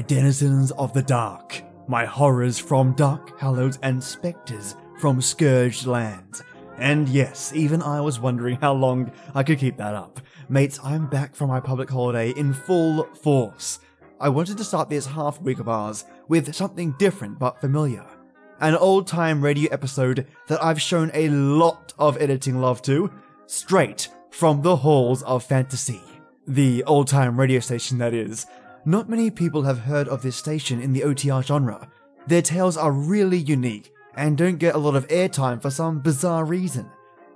My 0.00 0.06
denizens 0.06 0.70
of 0.70 0.94
the 0.94 1.02
dark, 1.02 1.62
my 1.86 2.06
horrors 2.06 2.58
from 2.58 2.94
dark 2.94 3.38
hallows 3.38 3.78
and 3.82 4.02
spectres 4.02 4.74
from 4.98 5.20
scourged 5.20 5.84
lands. 5.84 6.42
And 6.78 7.06
yes, 7.06 7.52
even 7.54 7.82
I 7.82 8.00
was 8.00 8.18
wondering 8.18 8.56
how 8.62 8.72
long 8.72 9.12
I 9.34 9.42
could 9.42 9.58
keep 9.58 9.76
that 9.76 9.94
up. 9.94 10.18
Mates, 10.48 10.80
I'm 10.82 11.06
back 11.06 11.34
from 11.36 11.50
my 11.50 11.60
public 11.60 11.90
holiday 11.90 12.30
in 12.30 12.54
full 12.54 13.04
force. 13.12 13.80
I 14.18 14.30
wanted 14.30 14.56
to 14.56 14.64
start 14.64 14.88
this 14.88 15.04
half 15.04 15.38
week 15.42 15.58
of 15.58 15.68
ours 15.68 16.06
with 16.28 16.54
something 16.54 16.94
different 16.98 17.38
but 17.38 17.60
familiar. 17.60 18.06
An 18.60 18.76
old 18.76 19.06
time 19.06 19.44
radio 19.44 19.70
episode 19.70 20.26
that 20.48 20.64
I've 20.64 20.80
shown 20.80 21.10
a 21.12 21.28
lot 21.28 21.92
of 21.98 22.16
editing 22.22 22.58
love 22.58 22.80
to, 22.84 23.12
straight 23.44 24.08
from 24.30 24.62
the 24.62 24.76
halls 24.76 25.22
of 25.24 25.44
fantasy. 25.44 26.00
The 26.46 26.84
old 26.84 27.06
time 27.06 27.38
radio 27.38 27.60
station, 27.60 27.98
that 27.98 28.14
is. 28.14 28.46
Not 28.86 29.10
many 29.10 29.30
people 29.30 29.62
have 29.64 29.80
heard 29.80 30.08
of 30.08 30.22
this 30.22 30.36
station 30.36 30.80
in 30.80 30.94
the 30.94 31.02
OTR 31.02 31.44
genre. 31.44 31.90
Their 32.26 32.40
tales 32.40 32.78
are 32.78 32.92
really 32.92 33.36
unique 33.36 33.92
and 34.16 34.38
don't 34.38 34.56
get 34.56 34.74
a 34.74 34.78
lot 34.78 34.96
of 34.96 35.06
airtime 35.08 35.60
for 35.60 35.70
some 35.70 36.00
bizarre 36.00 36.46
reason. 36.46 36.90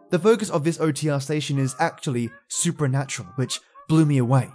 The 0.08 0.18
focus 0.18 0.48
of 0.48 0.64
this 0.64 0.78
OTR 0.78 1.20
station 1.20 1.58
is 1.58 1.76
actually 1.78 2.30
supernatural, 2.48 3.28
which 3.34 3.60
blew 3.88 4.06
me 4.06 4.18
away. 4.18 4.50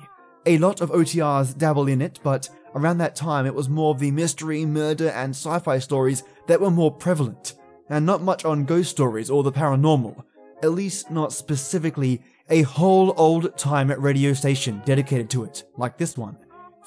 A 0.47 0.58
lot 0.58 0.81
of 0.81 0.89
OTRs 0.89 1.55
dabble 1.58 1.88
in 1.88 2.02
it, 2.02 2.19
but 2.23 2.50
around 2.73 2.97
that 2.97 3.16
time 3.16 3.45
it 3.45 3.53
was 3.53 3.69
more 3.69 3.91
of 3.91 4.00
the 4.00 4.09
mystery, 4.09 4.66
murder, 4.66 5.09
and 5.09 5.31
sci 5.31 5.59
fi 5.59 5.78
stories 5.78 6.23
that 6.47 6.59
were 6.59 6.72
more 6.72 6.91
prevalent, 6.91 7.53
and 7.89 8.03
not 8.03 8.23
much 8.23 8.45
on 8.45 8.66
ghost 8.66 8.89
stories 8.89 9.30
or 9.30 9.44
the 9.44 9.52
paranormal, 9.52 10.23
at 10.63 10.72
least 10.72 11.11
not 11.11 11.33
specifically 11.33 12.22
a 12.50 12.63
whole 12.63 13.13
old 13.16 13.56
time 13.58 13.91
radio 13.91 14.33
station 14.33 14.81
dedicated 14.85 15.30
to 15.30 15.44
it, 15.44 15.66
like 15.78 15.97
this 15.97 16.17
one. 16.17 16.38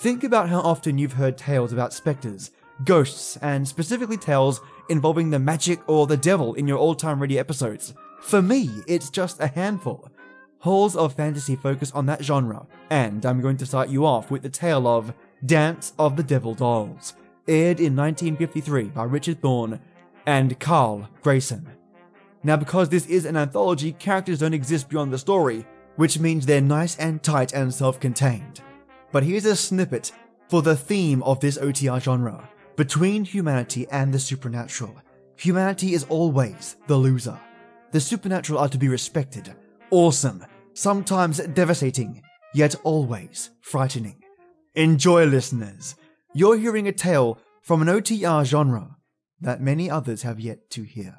Think 0.03 0.25
about 0.25 0.49
how 0.49 0.59
often 0.63 0.99
you've 0.99 1.13
heard 1.13 1.39
tales 1.39 1.73
about 1.73 1.93
specters, 1.93 2.51
ghosts, 2.85 3.37
and 3.37 3.69
specifically 3.69 4.17
tales 4.17 4.61
involving 4.89 5.31
the 5.31 5.39
magic 5.39 5.79
or 5.89 6.09
the 6.09 6.17
devil 6.17 6.55
in 6.55 6.67
your 6.67 6.77
old 6.79 6.99
time 6.99 7.23
radio 7.23 7.39
episodes. 7.39 7.95
For 8.21 8.43
me, 8.43 8.69
it's 8.89 9.11
just 9.11 9.39
a 9.39 9.47
handful. 9.47 10.11
Halls 10.59 10.97
of 10.97 11.15
Fantasy 11.15 11.55
focus 11.55 11.93
on 11.93 12.07
that 12.07 12.25
genre, 12.25 12.67
and 12.91 13.25
I'm 13.25 13.41
going 13.41 13.57
to 13.59 13.65
start 13.65 13.91
you 13.91 14.05
off 14.05 14.29
with 14.29 14.43
the 14.43 14.49
tale 14.49 14.89
of 14.89 15.15
Dance 15.47 15.93
of 16.01 16.17
the 16.17 16.25
Devil 16.25 16.55
Dolls, 16.55 17.15
aired 17.47 17.79
in 17.79 17.95
1953 17.95 18.87
by 18.87 19.05
Richard 19.05 19.41
Thorne 19.41 19.79
and 20.27 20.59
Carl 20.59 21.09
Greyson. 21.23 21.65
Now, 22.43 22.57
because 22.57 22.89
this 22.89 23.07
is 23.07 23.25
an 23.25 23.37
anthology, 23.37 23.93
characters 23.93 24.41
don't 24.41 24.53
exist 24.53 24.89
beyond 24.89 25.13
the 25.13 25.19
story, 25.19 25.65
which 25.95 26.19
means 26.19 26.45
they're 26.45 26.61
nice 26.61 26.99
and 26.99 27.23
tight 27.23 27.53
and 27.53 27.73
self 27.73 28.01
contained. 28.01 28.63
But 29.13 29.25
here's 29.25 29.45
a 29.45 29.55
snippet 29.55 30.11
for 30.49 30.63
the 30.63 30.75
theme 30.75 31.23
of 31.23 31.39
this 31.41 31.59
OTR 31.59 32.01
genre 32.01 32.49
between 32.77 33.25
humanity 33.25 33.87
and 33.91 34.13
the 34.13 34.19
supernatural. 34.19 34.97
Humanity 35.37 35.93
is 35.93 36.05
always 36.09 36.77
the 36.87 36.97
loser. 36.97 37.39
The 37.91 38.01
supernatural 38.01 38.59
are 38.59 38.71
to 38.71 38.79
be 38.79 38.89
respected, 38.89 39.55
awesome, 39.91 40.45
sometimes 40.73 41.39
devastating, 41.39 42.23
yet 42.55 42.75
always 42.85 43.51
frightening. 43.61 44.17
Enjoy, 44.75 45.27
listeners. 45.27 45.95
You're 46.33 46.57
hearing 46.57 46.89
a 46.89 46.93
tale 46.93 47.39
from 47.61 47.83
an 47.83 47.89
OTR 47.89 48.47
genre 48.47 48.97
that 49.43 49.61
many 49.61 49.91
others 49.91 50.23
have 50.23 50.41
yet 50.41 50.71
to 50.71 50.85
hear. 50.85 51.19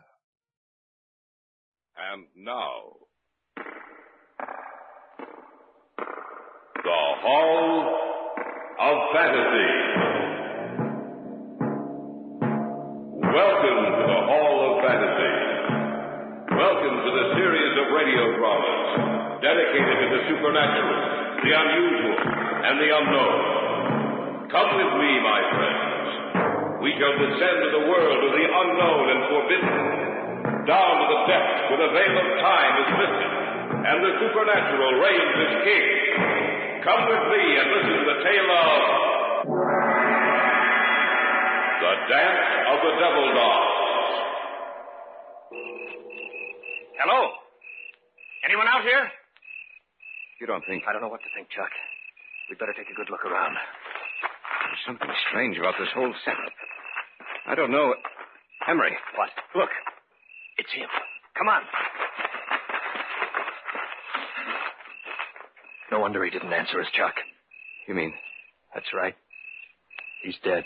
And 1.96 2.26
now, 2.36 2.94
the 6.84 7.04
Hall 7.24 7.96
of 8.76 8.96
Fantasy. 9.16 9.72
Welcome 13.24 13.80
to 13.88 14.04
the 14.04 14.22
Hall 14.28 14.56
of 14.68 14.74
Fantasy. 14.84 15.34
Welcome 16.52 16.96
to 17.08 17.12
the 17.16 17.26
series 17.40 17.74
of 17.80 17.86
radio 17.88 18.36
dramas 18.36 19.40
dedicated 19.40 19.96
to 19.96 20.08
the 20.12 20.22
supernatural, 20.28 21.00
the 21.48 21.52
unusual, 21.56 22.20
and 22.20 22.76
the 22.76 22.90
unknown. 23.00 23.40
Come 24.52 24.70
with 24.76 24.92
me, 25.00 25.12
my 25.24 25.40
friends. 25.56 26.84
We 26.84 27.00
shall 27.00 27.16
descend 27.16 27.58
to 27.64 27.70
the 27.80 27.84
world 27.88 28.20
of 28.28 28.32
the 28.36 28.44
unknown 28.44 29.06
and 29.08 29.22
forbidden, 29.32 29.76
down 30.68 30.94
to 31.00 31.06
the 31.08 31.20
depths 31.32 31.64
where 31.72 31.80
the 31.80 31.92
veil 31.96 32.12
of 32.12 32.28
time 32.44 32.74
is 32.76 32.90
lifted, 32.92 33.32
and 33.72 33.98
the 34.04 34.12
supernatural 34.20 35.00
reigns 35.00 35.36
as 35.48 35.64
king. 35.64 36.03
Come 36.84 37.08
with 37.08 37.26
me 37.32 37.44
and 37.56 37.68
listen 37.72 37.96
to 37.96 38.06
the 38.12 38.18
tale 38.28 38.52
of 38.60 38.68
the 41.80 41.94
Dance 42.12 42.44
of 42.76 42.78
the 42.84 42.94
Devil 43.00 43.26
Dolls. 43.32 44.14
Hello? 47.00 47.20
Anyone 48.44 48.68
out 48.68 48.84
here? 48.84 49.08
You 50.42 50.48
don't 50.48 50.64
think 50.68 50.84
I 50.84 50.92
don't 50.92 51.02
know 51.02 51.08
what 51.08 51.24
to 51.24 51.32
think, 51.32 51.48
Chuck. 51.56 51.72
We'd 52.50 52.60
better 52.60 52.76
take 52.76 52.92
a 52.92 52.98
good 53.00 53.08
look 53.08 53.24
around. 53.24 53.56
there's 53.56 54.84
something 54.86 55.08
strange 55.32 55.58
about 55.58 55.76
this 55.80 55.88
whole 55.96 56.12
setup? 56.26 56.52
I 57.48 57.56
don't 57.56 57.72
know. 57.72 57.96
Emery. 58.68 58.92
What? 59.16 59.32
Look. 59.56 59.72
It's 60.58 60.74
him. 60.76 60.92
Come 61.40 61.48
on. 61.48 61.64
Wonder 66.04 66.26
he 66.26 66.32
didn't 66.32 66.52
answer 66.52 66.82
us, 66.82 66.88
Chuck. 66.98 67.16
You 67.88 67.94
mean? 67.96 68.14
That's 68.74 68.94
right. 68.94 69.16
He's 70.22 70.36
dead. 70.44 70.66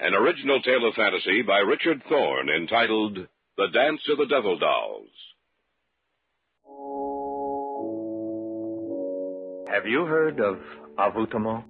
An 0.00 0.14
original 0.14 0.62
tale 0.62 0.88
of 0.88 0.94
fantasy 0.94 1.42
by 1.42 1.58
Richard 1.58 2.02
Thorne 2.08 2.48
entitled 2.48 3.18
The 3.58 3.66
Dance 3.74 4.00
of 4.10 4.16
the 4.16 4.24
Devil 4.24 4.58
Dolls. 4.58 5.10
Have 9.70 9.86
you 9.86 10.06
heard 10.06 10.40
of 10.40 10.60
envoûtement? 10.98 11.64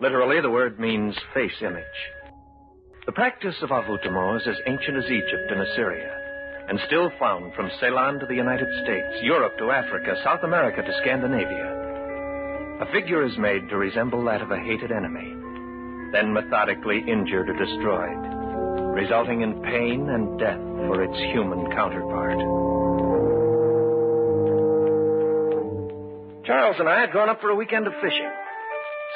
Literally, 0.00 0.40
the 0.40 0.50
word 0.50 0.80
means 0.80 1.14
face 1.34 1.62
image. 1.62 1.84
The 3.06 3.12
practice 3.12 3.54
of 3.62 3.68
envoûtement 3.68 4.40
is 4.40 4.48
as 4.48 4.56
ancient 4.66 4.96
as 4.96 5.04
Egypt 5.04 5.52
and 5.52 5.60
Assyria, 5.60 6.19
and 6.70 6.78
still 6.86 7.10
found 7.18 7.52
from 7.54 7.68
Ceylon 7.80 8.20
to 8.20 8.26
the 8.26 8.34
United 8.34 8.68
States, 8.84 9.18
Europe 9.22 9.58
to 9.58 9.72
Africa, 9.72 10.14
South 10.22 10.44
America 10.44 10.80
to 10.80 10.98
Scandinavia. 11.02 11.66
A 12.80 12.86
figure 12.92 13.26
is 13.26 13.36
made 13.38 13.68
to 13.68 13.76
resemble 13.76 14.24
that 14.26 14.40
of 14.40 14.52
a 14.52 14.56
hated 14.56 14.92
enemy, 14.92 15.34
then 16.12 16.32
methodically 16.32 17.02
injured 17.10 17.50
or 17.50 17.58
destroyed, 17.58 18.94
resulting 18.94 19.42
in 19.42 19.60
pain 19.62 20.08
and 20.10 20.38
death 20.38 20.62
for 20.86 21.02
its 21.02 21.18
human 21.34 21.66
counterpart. 21.72 22.38
Charles 26.46 26.76
and 26.78 26.88
I 26.88 27.00
had 27.00 27.12
gone 27.12 27.28
up 27.28 27.40
for 27.40 27.50
a 27.50 27.56
weekend 27.56 27.88
of 27.88 27.94
fishing. 28.00 28.30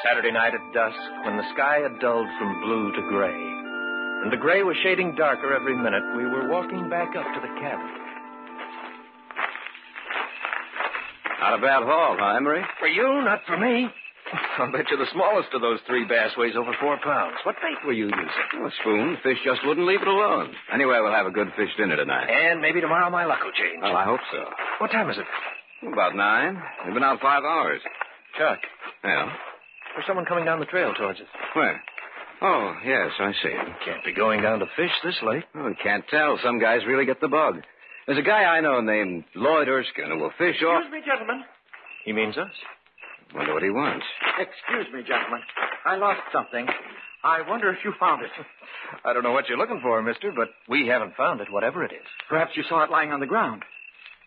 Saturday 0.03 0.33
night 0.33 0.55
at 0.55 0.75
dusk, 0.75 0.99
when 1.25 1.37
the 1.37 1.49
sky 1.55 1.79
had 1.87 2.01
dulled 2.01 2.27
from 2.37 2.61
blue 2.63 2.91
to 2.97 3.03
gray, 3.11 3.54
and 4.25 4.33
the 4.33 4.41
gray 4.41 4.63
was 4.65 4.77
shading 4.83 5.15
darker 5.15 5.53
every 5.55 5.77
minute, 5.77 6.03
we 6.17 6.25
were 6.25 6.49
walking 6.49 6.89
back 6.89 7.15
up 7.15 7.29
to 7.35 7.41
the 7.45 7.53
cabin. 7.61 7.91
Not 11.41 11.59
a 11.59 11.61
bad 11.61 11.83
haul, 11.85 12.17
huh, 12.19 12.37
Emery? 12.41 12.63
For 12.81 12.89
you, 12.89 13.21
not 13.23 13.41
for 13.47 13.59
me. 13.59 13.89
I'll 14.59 14.73
bet 14.73 14.89
you 14.91 14.97
the 14.97 15.07
smallest 15.13 15.53
of 15.53 15.61
those 15.61 15.79
three 15.87 16.05
bass 16.09 16.33
weighs 16.39 16.57
over 16.57 16.73
four 16.81 16.97
pounds. 17.05 17.37
What 17.45 17.57
bait 17.61 17.77
were 17.87 17.93
you 17.93 18.07
using? 18.07 18.29
Oh, 18.57 18.67
a 18.67 18.71
spoon. 18.81 19.13
The 19.13 19.35
Fish 19.35 19.39
just 19.45 19.61
wouldn't 19.67 19.87
leave 19.87 20.01
it 20.01 20.09
alone. 20.09 20.55
Anyway, 20.73 20.97
we'll 21.03 21.13
have 21.13 21.27
a 21.27 21.31
good 21.31 21.53
fish 21.57 21.69
dinner 21.77 21.97
tonight. 21.97 22.31
And 22.33 22.61
maybe 22.63 22.81
tomorrow 22.81 23.11
my 23.11 23.27
luck 23.27 23.45
will 23.45 23.53
change. 23.53 23.83
Well, 23.83 23.95
I 23.95 24.05
hope 24.05 24.21
so. 24.33 24.41
What 24.81 24.91
time 24.91 25.11
is 25.11 25.19
it? 25.19 25.27
About 25.93 26.17
nine. 26.17 26.57
We've 26.87 26.95
been 26.95 27.05
out 27.05 27.21
five 27.21 27.45
hours. 27.45 27.81
Chuck, 28.39 28.59
Yeah. 29.05 29.29
there's 29.95 30.07
someone 30.07 30.25
coming 30.25 30.47
down 30.47 30.59
the 30.59 30.67
trail 30.67 30.95
towards 30.95 31.21
us. 31.21 31.29
Where? 31.53 31.83
Oh, 32.43 32.75
yes, 32.85 33.11
I 33.19 33.33
see. 33.43 33.55
Can't 33.85 34.05
be 34.05 34.13
going 34.13 34.43
down 34.43 34.59
to 34.59 34.67
fish 34.77 34.91
this 35.03 35.17
late. 35.27 35.45
Oh, 35.55 35.67
we 35.67 35.75
can't 35.83 36.05
tell. 36.11 36.39
Some 36.45 36.61
guys 36.61 36.81
really 36.87 37.07
get 37.07 37.21
the 37.21 37.29
bug. 37.29 37.63
There's 38.07 38.19
a 38.19 38.23
guy 38.23 38.45
I 38.45 38.61
know 38.61 38.81
named 38.81 39.25
Lloyd 39.35 39.69
Erskine 39.69 40.11
who 40.11 40.19
will 40.19 40.33
fish 40.37 40.57
off. 40.63 40.83
Excuse 40.83 41.01
me, 41.01 41.07
gentlemen. 41.07 41.45
He 42.05 42.13
means 42.13 42.37
us. 42.37 42.53
Wonder 43.35 43.55
what 43.55 43.63
he 43.63 43.71
wants. 43.71 44.05
Excuse 44.39 44.93
me, 44.93 45.01
gentlemen. 45.09 45.41
I 45.87 45.97
lost 45.97 46.21
something. 46.33 46.67
I 47.25 47.49
wonder 47.49 47.71
if 47.71 47.79
you 47.83 47.95
found 47.99 48.23
it. 48.23 48.31
I 49.05 49.15
don't 49.15 49.23
know 49.23 49.33
what 49.33 49.49
you're 49.49 49.57
looking 49.59 49.81
for, 49.83 50.01
mister, 50.03 50.31
but 50.37 50.49
we 50.69 50.87
haven't 50.87 51.17
found 51.17 51.41
it, 51.41 51.51
whatever 51.51 51.83
it 51.83 51.93
is. 51.93 52.07
Perhaps 52.29 52.53
you 52.57 52.63
saw 52.69 52.85
it 52.85 52.91
lying 52.91 53.13
on 53.13 53.21
the 53.21 53.27
ground. 53.27 53.63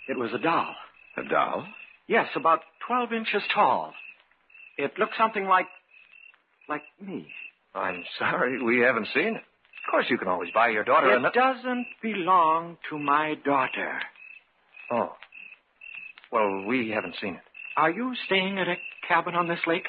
It 0.09 0.17
was 0.17 0.31
a 0.33 0.39
doll. 0.39 0.73
A 1.17 1.23
doll? 1.29 1.67
Yes, 2.07 2.27
about 2.35 2.61
12 2.87 3.13
inches 3.13 3.43
tall. 3.53 3.93
It 4.77 4.91
looked 4.97 5.13
something 5.17 5.45
like. 5.45 5.67
like 6.67 6.81
me. 6.99 7.27
I'm 7.75 8.03
sorry 8.19 8.61
we 8.63 8.79
haven't 8.79 9.07
seen 9.13 9.35
it. 9.35 9.43
Of 9.87 9.91
course, 9.91 10.05
you 10.09 10.17
can 10.17 10.27
always 10.27 10.49
buy 10.53 10.69
your 10.69 10.83
daughter 10.83 11.11
It 11.13 11.17
another. 11.17 11.33
doesn't 11.33 11.87
belong 12.01 12.77
to 12.89 12.99
my 12.99 13.35
daughter. 13.45 13.99
Oh. 14.91 15.13
Well, 16.31 16.65
we 16.67 16.89
haven't 16.89 17.15
seen 17.21 17.35
it. 17.35 17.41
Are 17.77 17.91
you 17.91 18.13
staying 18.25 18.57
at 18.59 18.67
a 18.67 18.75
cabin 19.07 19.35
on 19.35 19.47
this 19.47 19.59
lake? 19.65 19.85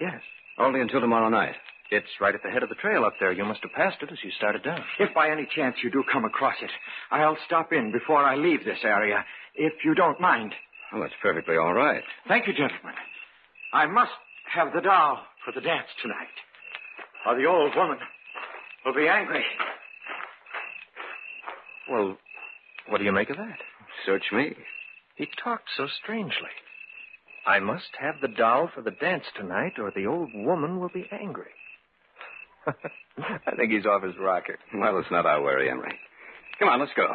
Yes. 0.00 0.20
Only 0.58 0.80
until 0.80 1.00
tomorrow 1.00 1.28
night. 1.28 1.54
It's 1.90 2.08
right 2.20 2.34
at 2.34 2.42
the 2.42 2.50
head 2.50 2.62
of 2.62 2.68
the 2.68 2.74
trail 2.74 3.04
up 3.04 3.14
there. 3.20 3.32
You 3.32 3.44
must 3.44 3.60
have 3.62 3.72
passed 3.72 4.02
it 4.02 4.10
as 4.12 4.18
you 4.24 4.30
started 4.32 4.62
down. 4.64 4.82
If 4.98 5.14
by 5.14 5.30
any 5.30 5.46
chance 5.54 5.76
you 5.82 5.90
do 5.90 6.02
come 6.12 6.24
across 6.24 6.56
it, 6.60 6.70
I'll 7.10 7.38
stop 7.46 7.72
in 7.72 7.92
before 7.92 8.22
I 8.24 8.34
leave 8.36 8.64
this 8.64 8.80
area, 8.84 9.24
if 9.54 9.72
you 9.84 9.94
don't 9.94 10.20
mind. 10.20 10.52
Well, 10.92 11.02
that's 11.02 11.14
perfectly 11.22 11.56
all 11.56 11.72
right. 11.72 12.02
Thank 12.26 12.46
you, 12.46 12.52
gentlemen. 12.52 12.94
I 13.72 13.86
must 13.86 14.10
have 14.52 14.72
the 14.74 14.80
doll 14.80 15.20
for 15.44 15.52
the 15.52 15.60
dance 15.60 15.86
tonight, 16.02 16.34
or 17.28 17.36
the 17.36 17.46
old 17.46 17.76
woman 17.76 17.98
will 18.84 18.94
be 18.94 19.06
angry. 19.06 19.44
Well, 21.90 22.16
what 22.88 22.98
do 22.98 23.04
you 23.04 23.12
make 23.12 23.28
of 23.28 23.36
that? 23.36 23.58
Search 24.06 24.24
me. 24.32 24.54
He 25.16 25.26
talked 25.42 25.68
so 25.76 25.86
strangely. 26.02 26.54
I 27.46 27.60
must 27.60 27.90
have 27.98 28.16
the 28.20 28.28
doll 28.28 28.70
for 28.74 28.82
the 28.82 28.90
dance 28.90 29.24
tonight, 29.36 29.74
or 29.78 29.90
the 29.94 30.06
old 30.06 30.30
woman 30.34 30.80
will 30.80 30.90
be 30.90 31.06
angry. 31.10 31.50
I 32.66 33.56
think 33.56 33.72
he's 33.72 33.86
off 33.86 34.02
his 34.02 34.14
rocker. 34.18 34.58
Well, 34.74 34.98
it's 34.98 35.10
not 35.10 35.26
our 35.26 35.42
worry, 35.42 35.70
Emery. 35.70 35.98
Come 36.58 36.68
on, 36.68 36.80
let's 36.80 36.92
go. 36.96 37.06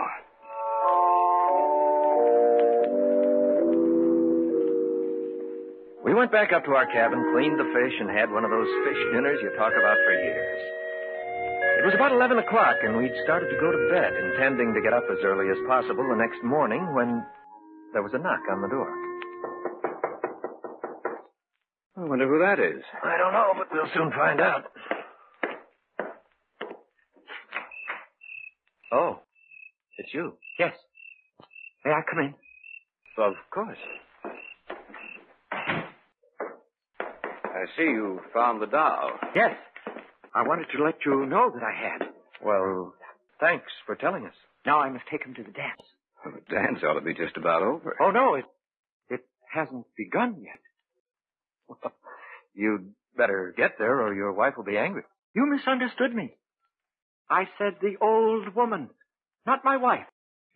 We 6.14 6.20
went 6.20 6.32
back 6.32 6.54
up 6.54 6.64
to 6.66 6.78
our 6.78 6.86
cabin, 6.86 7.26
cleaned 7.34 7.58
the 7.58 7.66
fish, 7.74 7.96
and 8.00 8.06
had 8.08 8.30
one 8.30 8.46
of 8.46 8.52
those 8.52 8.70
fish 8.86 9.02
dinners 9.12 9.40
you 9.42 9.50
talk 9.58 9.74
about 9.74 9.98
for 9.98 10.14
years. 10.14 10.62
It 11.82 11.86
was 11.90 11.96
about 11.96 12.12
11 12.12 12.38
o'clock, 12.38 12.76
and 12.86 12.96
we'd 12.96 13.18
started 13.24 13.50
to 13.50 13.58
go 13.58 13.72
to 13.74 13.90
bed, 13.90 14.14
intending 14.14 14.76
to 14.76 14.82
get 14.86 14.94
up 14.94 15.10
as 15.10 15.18
early 15.26 15.50
as 15.50 15.58
possible 15.66 16.06
the 16.06 16.14
next 16.14 16.38
morning 16.44 16.94
when 16.94 17.26
there 17.94 18.04
was 18.04 18.14
a 18.14 18.20
knock 18.20 18.46
on 18.46 18.62
the 18.62 18.68
door. 18.70 18.94
I 21.98 22.06
wonder 22.06 22.30
who 22.30 22.38
that 22.46 22.62
is. 22.62 22.84
I 23.02 23.18
don't 23.18 23.34
know, 23.34 23.54
but 23.58 23.74
we'll 23.74 23.90
soon 23.98 24.12
find 24.12 24.40
out. 24.40 24.70
Oh, 28.94 29.18
it's 29.98 30.14
you. 30.14 30.38
Yes. 30.60 30.76
May 31.84 31.90
I 31.90 32.02
come 32.08 32.20
in? 32.20 32.36
Of 33.18 33.34
course. 33.50 33.82
I 37.64 37.78
see 37.78 37.84
you 37.84 38.20
found 38.34 38.62
the 38.62 38.66
doll. 38.66 39.12
Yes. 39.34 39.56
I 40.36 40.46
wanted 40.46 40.68
to 40.76 40.84
let 40.84 40.96
you 41.06 41.26
know 41.26 41.50
that 41.54 41.64
I 41.64 41.72
had. 41.72 42.10
Well, 42.44 42.94
thanks 43.40 43.72
for 43.86 43.96
telling 43.96 44.26
us. 44.26 44.34
Now 44.66 44.82
I 44.82 44.90
must 44.90 45.06
take 45.10 45.24
him 45.24 45.34
to 45.36 45.44
the 45.44 45.52
dance. 45.52 45.82
Well, 46.26 46.36
the 46.36 46.54
dance 46.54 46.80
ought 46.84 46.96
to 46.96 47.02
be 47.02 47.14
just 47.14 47.38
about 47.38 47.62
over. 47.62 47.96
Oh, 48.02 48.12
no, 48.12 48.36
it, 48.36 48.44
it 49.10 49.22
hasn't 49.50 49.86
begun 49.96 50.42
yet. 50.44 50.60
Well, 51.70 51.80
you'd 52.54 52.94
better 53.16 53.54
get 53.56 53.78
there, 53.78 54.02
or 54.02 54.14
your 54.14 54.34
wife 54.34 54.58
will 54.58 54.66
be 54.66 54.78
angry. 54.78 55.04
You 55.34 55.46
misunderstood 55.50 56.14
me. 56.14 56.34
I 57.30 57.46
said 57.58 57.76
the 57.82 57.96
old 58.02 58.54
woman, 58.56 58.90
not 59.46 59.64
my 59.64 59.78
wife. 59.78 60.06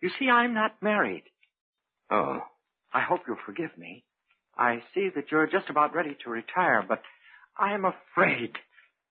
You 0.02 0.10
see, 0.18 0.28
I'm 0.28 0.52
not 0.52 0.82
married. 0.82 1.24
Oh. 2.10 2.40
I 2.92 3.00
hope 3.00 3.20
you'll 3.26 3.36
forgive 3.46 3.76
me. 3.78 4.04
I 4.58 4.82
see 4.94 5.08
that 5.14 5.30
you're 5.30 5.46
just 5.46 5.70
about 5.70 5.94
ready 5.94 6.16
to 6.24 6.30
retire, 6.30 6.84
but 6.86 7.00
I'm 7.56 7.84
afraid. 7.84 8.52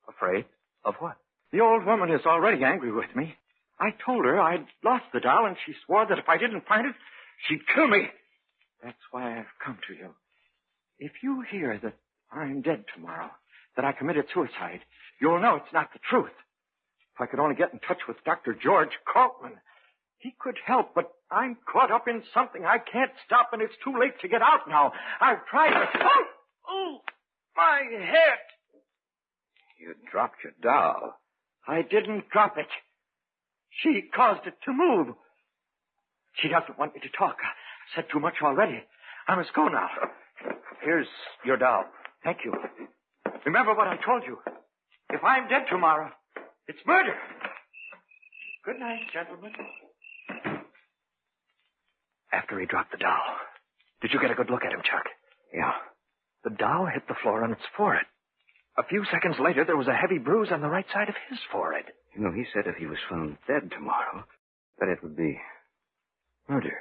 Afraid? 0.10 0.46
Of 0.84 0.96
what? 1.00 1.16
The 1.52 1.62
old 1.62 1.86
woman 1.86 2.12
is 2.12 2.26
already 2.26 2.64
angry 2.64 2.92
with 2.92 3.16
me. 3.16 3.36
I 3.80 3.92
told 4.06 4.26
her 4.26 4.42
I'd 4.42 4.66
lost 4.84 5.06
the 5.14 5.20
doll, 5.20 5.46
and 5.46 5.56
she 5.66 5.74
swore 5.86 6.06
that 6.08 6.20
if 6.20 6.28
I 6.28 6.38
didn't 6.38 6.68
find 6.68 6.88
it, 6.88 6.96
she'd 7.48 7.62
kill 7.74 7.88
me. 7.88 8.08
That's 8.84 8.98
why 9.12 9.40
I've 9.40 9.46
come 9.64 9.78
to 9.88 9.94
you. 9.94 10.10
If 11.00 11.12
you 11.24 11.44
hear 11.50 11.80
that 11.82 11.96
I'm 12.32 12.62
dead 12.62 12.86
tomorrow, 12.94 13.30
that 13.76 13.86
I 13.86 13.92
committed 13.94 14.26
suicide, 14.34 14.82
you'll 15.22 15.42
know 15.42 15.56
it's 15.56 15.74
not 15.74 15.94
the 15.94 16.00
truth. 16.10 16.32
If 17.16 17.22
I 17.22 17.26
could 17.28 17.40
only 17.40 17.56
get 17.56 17.72
in 17.74 17.80
touch 17.80 18.00
with 18.08 18.18
Dr. 18.26 18.54
George 18.54 18.92
Kaltman, 19.08 19.58
he 20.28 20.36
could 20.40 20.58
help, 20.66 20.94
but 20.94 21.10
I'm 21.32 21.56
caught 21.72 21.90
up 21.90 22.08
in 22.08 22.22
something 22.34 22.66
I 22.66 22.80
can't 22.80 23.12
stop, 23.26 23.52
and 23.54 23.62
it's 23.62 23.74
too 23.82 23.98
late 23.98 24.20
to 24.22 24.28
get 24.28 24.42
out 24.42 24.68
now. 24.68 24.92
I've 25.22 25.46
tried 25.50 25.70
to. 25.70 25.86
Oh! 26.04 26.24
Oh! 26.70 26.98
My 27.56 27.82
head! 27.90 28.44
You 29.80 29.94
dropped 30.12 30.44
your 30.44 30.52
doll. 30.62 31.14
I 31.66 31.82
didn't 31.82 32.30
drop 32.30 32.58
it. 32.58 32.68
She 33.82 34.02
caused 34.14 34.46
it 34.48 34.56
to 34.66 34.74
move. 34.74 35.16
She 36.42 36.50
doesn't 36.50 36.78
want 36.78 36.94
me 36.94 37.02
to 37.02 37.18
talk. 37.18 37.38
I've 37.40 37.96
said 37.96 38.06
too 38.12 38.20
much 38.20 38.36
already. 38.44 38.84
I 39.30 39.36
must 39.36 39.54
go 39.54 39.68
now. 39.70 39.88
Here's 40.84 41.08
your 41.46 41.58
doll. 41.58 41.86
Thank 42.24 42.40
you. 42.44 42.54
Remember 43.46 43.74
what 43.76 43.88
I 43.88 43.96
told 44.06 44.24
you. 44.28 44.40
If 45.10 45.24
I'm 45.24 45.48
dead 45.48 45.68
tomorrow, 45.70 46.12
it's 46.68 46.80
murder. 46.86 47.16
Good 48.66 48.80
night, 48.80 49.04
gentlemen. 49.14 49.54
After 52.32 52.60
he 52.60 52.66
dropped 52.66 52.92
the 52.92 52.98
doll, 52.98 53.38
did 54.02 54.12
you 54.14 54.20
get 54.20 54.32
a 54.32 54.36
good 54.36 54.50
look 54.50 54.64
at 54.66 54.74
him, 54.74 54.82
Chuck? 54.84 55.06
Yeah. 55.54 55.74
The 56.44 56.52
doll 56.52 56.88
hit 56.94 57.08
the 57.08 57.16
floor 57.24 57.44
on 57.44 57.52
its 57.52 57.62
forehead. 57.76 58.06
A 58.78 58.84
few 58.84 59.04
seconds 59.12 59.38
later, 59.40 59.66
there 59.66 59.78
was 59.78 59.88
a 59.88 59.96
heavy 59.96 60.20
bruise 60.20 60.50
on 60.52 60.62
the 60.62 60.70
right 60.70 60.86
side 60.94 61.10
of 61.10 61.16
his 61.30 61.40
forehead. 61.52 61.86
You 62.16 62.22
know, 62.22 62.32
he 62.32 62.46
said 62.54 62.68
if 62.68 62.76
he 62.76 62.86
was 62.86 63.00
found 63.10 63.38
dead 63.48 63.72
tomorrow, 63.72 64.24
that 64.80 64.90
it 64.90 65.02
would 65.02 65.16
be 65.16 65.40
murder. 66.48 66.78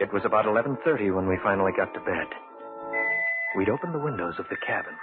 It 0.00 0.12
was 0.14 0.22
about 0.24 0.46
11.30 0.46 1.14
when 1.14 1.26
we 1.28 1.36
finally 1.42 1.72
got 1.76 1.92
to 1.92 2.00
bed. 2.00 2.28
We'd 3.56 3.68
opened 3.68 3.94
the 3.94 3.98
windows 3.98 4.34
of 4.38 4.46
the 4.48 4.56
cabin. 4.64 4.94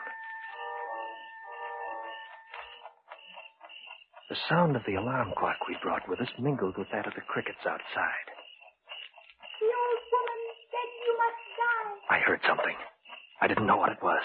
The 4.35 4.51
sound 4.51 4.75
of 4.75 4.83
the 4.83 4.99
alarm 4.99 5.31
clock 5.39 5.63
we 5.63 5.79
brought 5.79 6.03
with 6.11 6.19
us 6.19 6.27
mingled 6.35 6.75
with 6.75 6.91
that 6.91 7.07
of 7.07 7.15
the 7.15 7.23
crickets 7.23 7.63
outside. 7.63 8.27
The 9.63 9.71
old 9.71 10.01
woman 10.11 10.39
said 10.67 10.89
you 11.07 11.13
must 11.15 11.43
die. 11.55 11.91
I 12.11 12.19
heard 12.19 12.43
something. 12.43 12.75
I 13.39 13.47
didn't 13.47 13.63
know 13.63 13.79
what 13.79 13.95
it 13.95 14.03
was. 14.03 14.19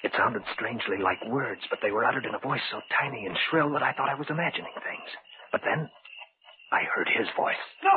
It 0.00 0.16
sounded 0.16 0.40
strangely 0.56 0.96
like 0.96 1.20
words, 1.28 1.60
but 1.68 1.80
they 1.84 1.92
were 1.92 2.08
uttered 2.08 2.24
in 2.24 2.32
a 2.32 2.40
voice 2.40 2.64
so 2.72 2.80
tiny 2.96 3.28
and 3.28 3.36
shrill 3.36 3.68
that 3.76 3.84
I 3.84 3.92
thought 3.92 4.08
I 4.08 4.16
was 4.16 4.32
imagining 4.32 4.72
things. 4.80 5.10
But 5.52 5.60
then, 5.60 5.90
I 6.72 6.88
heard 6.88 7.12
his 7.12 7.28
voice. 7.36 7.60
No! 7.84 7.96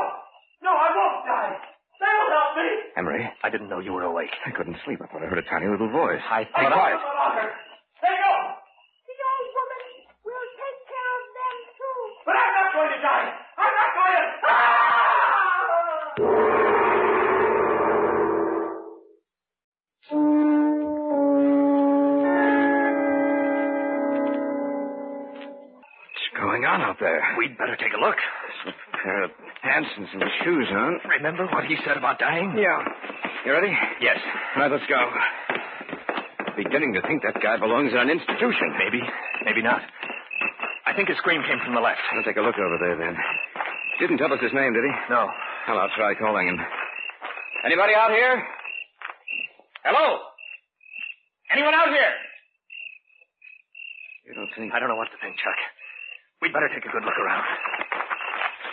No, 0.67 0.75
I 0.75 0.91
won't 0.91 1.23
die! 1.31 1.55
They 1.95 2.11
will 2.11 2.31
help 2.35 2.51
me! 2.59 2.69
Emery, 2.99 3.23
I 3.39 3.47
didn't 3.47 3.69
know 3.71 3.79
you 3.79 3.93
were 3.95 4.03
awake. 4.03 4.35
I 4.43 4.51
couldn't 4.51 4.83
sleep. 4.83 4.99
I 4.99 5.07
thought 5.07 5.23
I 5.23 5.31
heard 5.31 5.39
a 5.39 5.47
tiny 5.47 5.71
little 5.71 5.95
voice. 5.95 6.19
I 6.27 6.43
I 6.43 6.67
thought 6.67 6.75
told 6.75 6.83
I... 6.83 6.91
you. 6.91 6.99
They 8.03 8.15
go! 8.19 8.35
The 9.07 9.15
old 9.15 9.47
woman 9.55 9.83
will 10.27 10.47
take 10.59 10.79
care 10.91 11.11
of 11.17 11.23
them 11.33 11.57
too. 11.77 11.99
But 12.25 12.35
I'm 13.03 13.09
not 13.09 13.17
going 13.17 13.25
to 13.25 13.31
die! 13.31 13.33
I'm 13.57 13.73
not 13.73 13.89
going 13.97 14.15
to... 14.15 14.25
Ah! 14.47 16.01
What's 24.91 26.29
going 26.37 26.63
on 26.65 26.81
out 26.81 26.97
there? 26.99 27.21
We'd 27.37 27.57
better 27.57 27.75
take 27.75 27.93
a 27.95 28.01
look. 28.01 28.17
A 28.67 28.97
pair 29.03 29.23
of 29.23 29.31
pants 29.63 29.89
and 29.97 30.07
some 30.11 30.21
shoes 30.43 30.67
on. 30.71 30.99
Remember 31.17 31.45
what 31.47 31.65
he 31.65 31.75
said 31.85 31.97
about 31.97 32.19
dying? 32.19 32.53
Yeah. 32.57 32.83
You 33.45 33.53
ready? 33.53 33.73
Yes. 34.01 34.17
All 34.55 34.61
right, 34.63 34.71
let's 34.71 34.85
go. 34.89 34.99
Beginning 36.57 36.93
to 36.93 37.01
think 37.07 37.23
that 37.23 37.41
guy 37.41 37.57
belongs 37.57 37.91
in 37.93 37.97
an 37.97 38.09
institution. 38.09 38.75
Maybe. 38.77 39.01
Maybe 39.45 39.61
not. 39.63 39.81
I 40.91 40.93
think 40.93 41.07
his 41.07 41.15
scream 41.23 41.39
came 41.47 41.55
from 41.63 41.71
the 41.71 41.79
left. 41.79 42.03
I'll 42.11 42.27
take 42.27 42.35
a 42.35 42.43
look 42.43 42.59
over 42.59 42.75
there 42.75 42.99
then. 42.99 43.15
Didn't 44.03 44.19
tell 44.19 44.27
us 44.27 44.43
his 44.43 44.51
name, 44.51 44.75
did 44.75 44.83
he? 44.83 44.91
No. 45.07 45.23
Well, 45.71 45.79
I'll 45.79 45.95
try 45.95 46.11
calling 46.19 46.51
him. 46.51 46.59
Anybody 47.63 47.95
out 47.95 48.11
here? 48.11 48.43
Hello? 49.87 50.19
Anyone 51.55 51.71
out 51.79 51.87
here? 51.95 52.11
You 54.27 54.35
don't 54.35 54.51
think 54.51 54.75
I 54.75 54.83
don't 54.83 54.91
know 54.91 54.99
what 54.99 55.07
to 55.15 55.19
think, 55.23 55.39
Chuck. 55.39 55.59
We'd 56.43 56.51
better 56.51 56.67
take 56.67 56.83
a 56.83 56.91
good 56.91 57.07
look 57.07 57.15
around. 57.23 57.45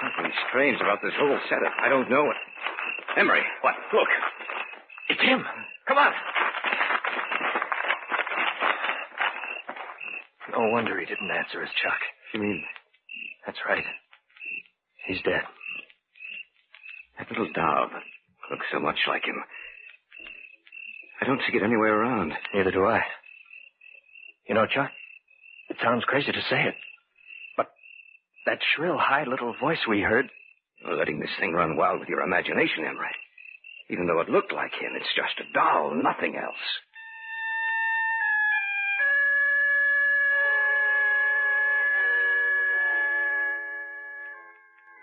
something 0.02 0.32
strange 0.50 0.80
about 0.82 0.98
this 1.06 1.14
whole 1.22 1.38
setup? 1.46 1.74
I 1.78 1.88
don't 1.88 2.10
know. 2.10 2.26
It. 2.34 2.38
Emery. 3.14 3.46
What? 3.62 3.74
Look. 3.94 4.10
It's 5.10 5.22
him. 5.22 5.46
Come 5.86 5.98
on. 5.98 6.10
No 10.58 10.70
wonder 10.70 10.98
he 10.98 11.06
didn't 11.06 11.30
answer 11.30 11.62
us, 11.62 11.70
Chuck. 11.80 12.00
You 12.34 12.40
mean 12.40 12.64
That's 13.46 13.58
right. 13.68 13.84
He's 15.06 15.22
dead. 15.22 15.42
that 17.16 17.30
little 17.30 17.52
doll 17.54 17.90
looks 18.50 18.66
so 18.72 18.80
much 18.80 18.98
like 19.06 19.24
him? 19.24 19.36
I 21.22 21.26
don't 21.26 21.40
see 21.48 21.56
it 21.56 21.62
anywhere 21.62 22.00
around. 22.00 22.32
Neither 22.52 22.72
do 22.72 22.84
I. 22.86 23.02
You 24.48 24.56
know, 24.56 24.66
Chuck, 24.66 24.90
it 25.68 25.76
sounds 25.80 26.04
crazy 26.04 26.32
to 26.32 26.42
say 26.50 26.62
it, 26.64 26.74
but 27.56 27.68
that 28.46 28.58
shrill, 28.74 28.98
high 28.98 29.24
little 29.24 29.54
voice 29.60 29.86
we 29.88 30.00
heard. 30.00 30.26
You're 30.82 30.96
letting 30.96 31.20
this 31.20 31.30
thing 31.38 31.52
run 31.52 31.76
wild 31.76 32.00
with 32.00 32.08
your 32.08 32.22
imagination, 32.22 32.84
Emery. 32.84 33.14
Even 33.90 34.06
though 34.06 34.20
it 34.20 34.28
looked 34.28 34.52
like 34.52 34.72
him, 34.72 34.92
it's 34.96 35.14
just 35.14 35.38
a 35.38 35.52
doll, 35.52 35.94
nothing 35.94 36.36
else. 36.36 36.64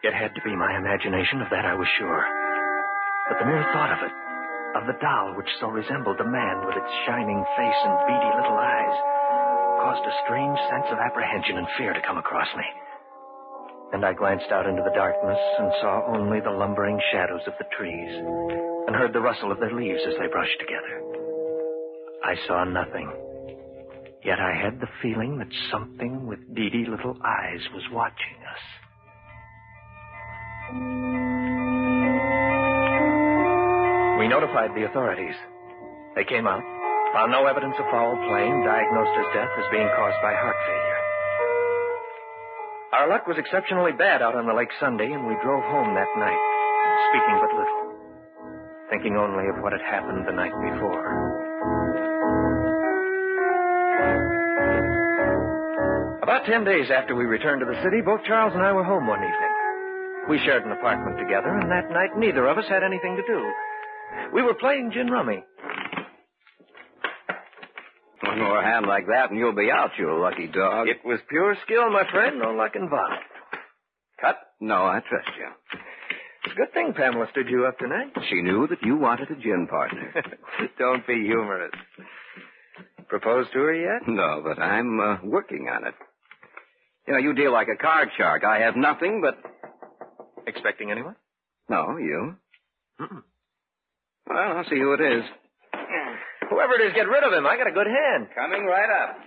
It 0.06 0.14
had 0.14 0.38
to 0.38 0.46
be 0.46 0.54
my 0.54 0.78
imagination, 0.78 1.42
of 1.42 1.50
that 1.50 1.66
I 1.66 1.74
was 1.74 1.90
sure. 1.98 2.22
But 3.26 3.42
the 3.42 3.50
mere 3.50 3.66
thought 3.74 3.90
of 3.90 4.06
it, 4.06 4.14
of 4.78 4.86
the 4.86 5.02
doll 5.02 5.34
which 5.34 5.50
so 5.58 5.74
resembled 5.74 6.22
the 6.22 6.30
man 6.30 6.62
with 6.62 6.78
its 6.78 6.94
shining 7.10 7.42
face 7.58 7.82
and 7.82 8.06
beady 8.06 8.32
little 8.38 8.54
eyes, 8.54 8.98
caused 9.82 10.06
a 10.06 10.20
strange 10.22 10.62
sense 10.70 10.86
of 10.94 11.02
apprehension 11.02 11.58
and 11.58 11.66
fear 11.74 11.90
to 11.98 12.06
come 12.06 12.22
across 12.22 12.46
me. 12.54 12.68
And 13.98 14.06
I 14.06 14.14
glanced 14.14 14.54
out 14.54 14.70
into 14.70 14.86
the 14.86 14.94
darkness 14.94 15.42
and 15.58 15.74
saw 15.82 16.06
only 16.14 16.38
the 16.38 16.54
lumbering 16.54 17.02
shadows 17.12 17.42
of 17.50 17.58
the 17.58 17.70
trees 17.74 18.14
and 18.86 18.94
heard 18.96 19.10
the 19.12 19.26
rustle 19.26 19.52
of 19.52 19.58
their 19.58 19.74
leaves 19.74 20.06
as 20.06 20.14
they 20.22 20.30
brushed 20.30 20.60
together. 20.62 21.02
I 22.22 22.38
saw 22.46 22.64
nothing. 22.64 23.10
Yet 24.22 24.38
I 24.38 24.54
had 24.54 24.80
the 24.80 24.94
feeling 25.02 25.40
that 25.42 25.50
something 25.74 26.28
with 26.28 26.46
beady 26.54 26.86
little 26.86 27.18
eyes 27.26 27.66
was 27.74 27.90
watching 27.90 28.38
us. 28.46 28.85
We 34.20 34.28
notified 34.28 34.74
the 34.74 34.86
authorities. 34.90 35.36
They 36.16 36.24
came 36.24 36.48
out, 36.48 36.64
found 37.14 37.32
no 37.32 37.46
evidence 37.46 37.76
of 37.78 37.86
foul 37.92 38.16
play, 38.26 38.48
and 38.48 38.64
diagnosed 38.64 39.16
his 39.18 39.30
death 39.36 39.52
as 39.60 39.68
being 39.72 39.90
caused 39.96 40.18
by 40.24 40.34
heart 40.34 40.58
failure. 40.66 41.02
Our 42.96 43.10
luck 43.10 43.28
was 43.28 43.38
exceptionally 43.38 43.92
bad 43.92 44.22
out 44.22 44.36
on 44.36 44.48
the 44.48 44.54
lake 44.56 44.72
Sunday, 44.80 45.12
and 45.12 45.28
we 45.28 45.36
drove 45.44 45.64
home 45.68 45.94
that 45.94 46.08
night, 46.18 46.42
speaking 47.12 47.38
but 47.44 47.52
little, 47.54 47.84
thinking 48.90 49.18
only 49.20 49.46
of 49.52 49.62
what 49.62 49.74
had 49.74 49.84
happened 49.84 50.26
the 50.26 50.32
night 50.32 50.56
before. 50.64 51.06
About 56.24 56.46
ten 56.48 56.64
days 56.64 56.90
after 56.90 57.14
we 57.14 57.26
returned 57.26 57.60
to 57.62 57.68
the 57.68 57.84
city, 57.84 58.02
both 58.02 58.24
Charles 58.24 58.54
and 58.56 58.64
I 58.64 58.72
were 58.72 58.84
home 58.84 59.06
one 59.06 59.20
evening. 59.20 59.45
We 60.30 60.40
shared 60.40 60.66
an 60.66 60.72
apartment 60.72 61.18
together, 61.20 61.50
and 61.50 61.70
that 61.70 61.92
night 61.92 62.18
neither 62.18 62.48
of 62.48 62.58
us 62.58 62.66
had 62.68 62.84
anything 62.84 63.16
to 63.16 63.24
do. 63.28 63.40
We 64.34 64.42
were 64.42 64.56
playing 64.56 64.92
gin 64.94 65.08
rummy. 65.08 65.44
One 68.24 68.40
more 68.40 68.62
hand 68.62 68.86
like 68.88 69.06
that 69.08 69.30
and 69.30 69.38
you'll 69.40 69.56
be 69.56 69.70
out, 69.72 69.92
you 70.00 70.12
lucky 70.20 70.48
dog. 70.48 70.88
It 70.88 71.06
was 71.06 71.20
pure 71.30 71.56
skill, 71.64 71.92
my 71.92 72.04
friend, 72.12 72.40
no 72.40 72.52
luck 72.52 72.76
involved. 72.76 73.22
Cut? 74.20 74.38
No, 74.60 74.76
I 74.86 75.00
trust 75.08 75.30
you. 75.38 75.80
It's 76.46 76.54
a 76.54 76.56
good 76.56 76.74
thing 76.74 76.94
Pamela 76.96 77.28
stood 77.32 77.50
you 77.50 77.66
up 77.66 77.78
tonight. 77.78 78.14
She 78.30 78.42
knew 78.42 78.68
that 78.68 78.82
you 78.84 78.98
wanted 78.98 79.30
a 79.30 79.36
gin 79.36 79.68
partner. 79.70 80.14
Don't 80.80 81.06
be 81.06 81.24
humorous. 81.26 81.72
Proposed 83.08 83.52
to 83.54 83.60
her 83.60 83.74
yet? 83.74 84.08
no, 84.08 84.42
but 84.44 84.60
I'm 84.62 85.00
uh, 85.00 85.18
working 85.24 85.68
on 85.72 85.86
it. 85.86 85.94
You 87.08 87.14
know, 87.14 87.20
you 87.20 87.34
deal 87.34 87.54
like 87.54 87.68
a 87.68 87.78
card 87.78 88.10
shark. 88.18 88.44
I 88.44 88.60
have 88.60 88.76
nothing 88.76 89.22
but. 89.22 89.38
Expecting 90.48 90.92
anyone? 90.92 91.16
No, 91.70 91.98
you. 91.98 92.36
Mm-mm. 93.02 93.24
Well, 94.28 94.58
I'll 94.58 94.66
see 94.70 94.80
who 94.80 94.94
it 94.94 95.02
is. 95.02 95.24
Whoever 96.50 96.74
it 96.78 96.86
is, 96.88 96.94
get 96.94 97.08
rid 97.10 97.24
of 97.24 97.34
him. 97.34 97.46
I 97.46 97.58
got 97.58 97.68
a 97.68 97.72
good 97.74 97.88
hand. 97.88 98.28
Coming 98.36 98.66
right 98.66 98.90
up. 98.90 99.18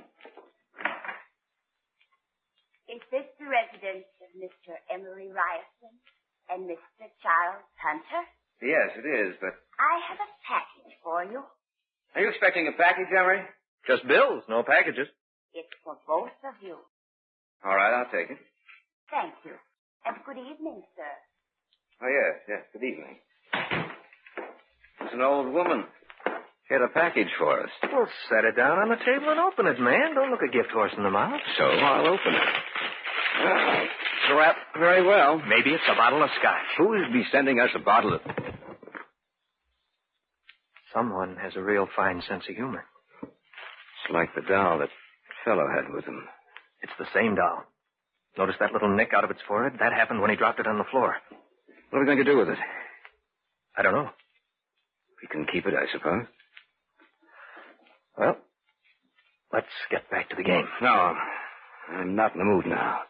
Is 2.88 3.02
this 3.12 3.26
the 3.38 3.46
residence 3.50 4.08
of 4.24 4.30
Mr. 4.38 4.72
Emery 4.88 5.28
Ryerson 5.28 5.92
and 6.48 6.64
Mr. 6.64 7.04
Charles 7.20 7.66
Hunter? 7.76 8.22
Yes, 8.62 8.96
it 8.96 9.06
is, 9.06 9.36
but. 9.40 9.52
I 9.78 9.94
have 10.08 10.18
a 10.18 10.30
package 10.46 10.94
for 11.04 11.22
you. 11.24 11.42
Are 12.14 12.20
you 12.22 12.30
expecting 12.30 12.66
a 12.66 12.72
package, 12.72 13.10
Emery? 13.12 13.42
Just 13.86 14.06
bills, 14.08 14.42
no 14.48 14.62
packages. 14.62 15.06
It's 15.54 15.68
for 15.84 15.98
both 16.06 16.32
of 16.46 16.54
you. 16.62 16.78
All 17.64 17.74
right, 17.76 17.92
I'll 17.98 18.10
take 18.10 18.30
it. 18.30 18.38
Thank 19.10 19.34
you. 19.44 19.52
And 20.08 20.16
good 20.24 20.38
evening, 20.40 20.80
sir. 20.96 21.14
Oh, 22.00 22.08
yes, 22.08 22.40
yes. 22.48 22.62
Good 22.72 22.82
evening. 22.82 23.16
It's 25.02 25.12
an 25.12 25.20
old 25.20 25.52
woman. 25.52 25.84
She 26.66 26.72
had 26.72 26.80
a 26.80 26.88
package 26.88 27.28
for 27.38 27.60
us. 27.60 27.68
Well, 27.92 28.08
set 28.30 28.44
it 28.44 28.56
down 28.56 28.78
on 28.78 28.88
the 28.88 28.96
table 28.96 29.28
and 29.28 29.38
open 29.38 29.66
it, 29.66 29.78
man. 29.78 30.14
Don't 30.14 30.30
look 30.30 30.40
a 30.40 30.50
gift 30.50 30.70
horse 30.72 30.92
in 30.96 31.02
the 31.02 31.10
mouth. 31.10 31.40
So 31.58 31.64
I'll 31.64 32.06
open 32.06 32.32
it. 32.32 32.48
Well, 33.44 33.82
it's 33.84 34.32
wrapped 34.32 34.78
very 34.78 35.04
well. 35.04 35.42
Maybe 35.46 35.74
it's 35.74 35.84
a 35.92 35.94
bottle 35.94 36.22
of 36.22 36.30
scotch. 36.40 36.68
Who 36.78 36.88
would 36.88 37.12
be 37.12 37.24
sending 37.30 37.60
us 37.60 37.70
a 37.74 37.78
bottle 37.78 38.14
of... 38.14 38.20
Someone 40.94 41.36
has 41.36 41.52
a 41.54 41.62
real 41.62 41.86
fine 41.94 42.22
sense 42.26 42.44
of 42.48 42.56
humor. 42.56 42.84
It's 43.22 44.10
like 44.10 44.34
the 44.34 44.48
doll 44.48 44.78
that 44.78 44.88
fellow 45.44 45.66
had 45.68 45.92
with 45.92 46.06
him. 46.06 46.24
It's 46.80 46.96
the 46.98 47.06
same 47.12 47.34
doll. 47.34 47.64
Notice 48.36 48.56
that 48.60 48.72
little 48.72 48.94
nick 48.94 49.10
out 49.16 49.24
of 49.24 49.30
its 49.30 49.40
forehead? 49.48 49.78
That 49.80 49.92
happened 49.92 50.20
when 50.20 50.30
he 50.30 50.36
dropped 50.36 50.60
it 50.60 50.66
on 50.66 50.78
the 50.78 50.84
floor. 50.90 51.14
What 51.90 51.98
are 51.98 52.00
we 52.02 52.06
going 52.06 52.18
to 52.18 52.24
do 52.24 52.38
with 52.38 52.48
it? 52.48 52.58
I 53.76 53.82
don't 53.82 53.94
know. 53.94 54.10
We 55.22 55.28
can 55.28 55.46
keep 55.50 55.66
it, 55.66 55.74
I 55.74 55.90
suppose. 55.92 56.26
Well, 58.16 58.36
let's 59.52 59.66
get 59.90 60.10
back 60.10 60.28
to 60.30 60.36
the 60.36 60.42
game. 60.42 60.66
No, 60.82 61.14
I'm 61.90 62.14
not 62.14 62.32
in 62.34 62.38
the 62.38 62.44
mood 62.44 62.66
now. 62.66 63.00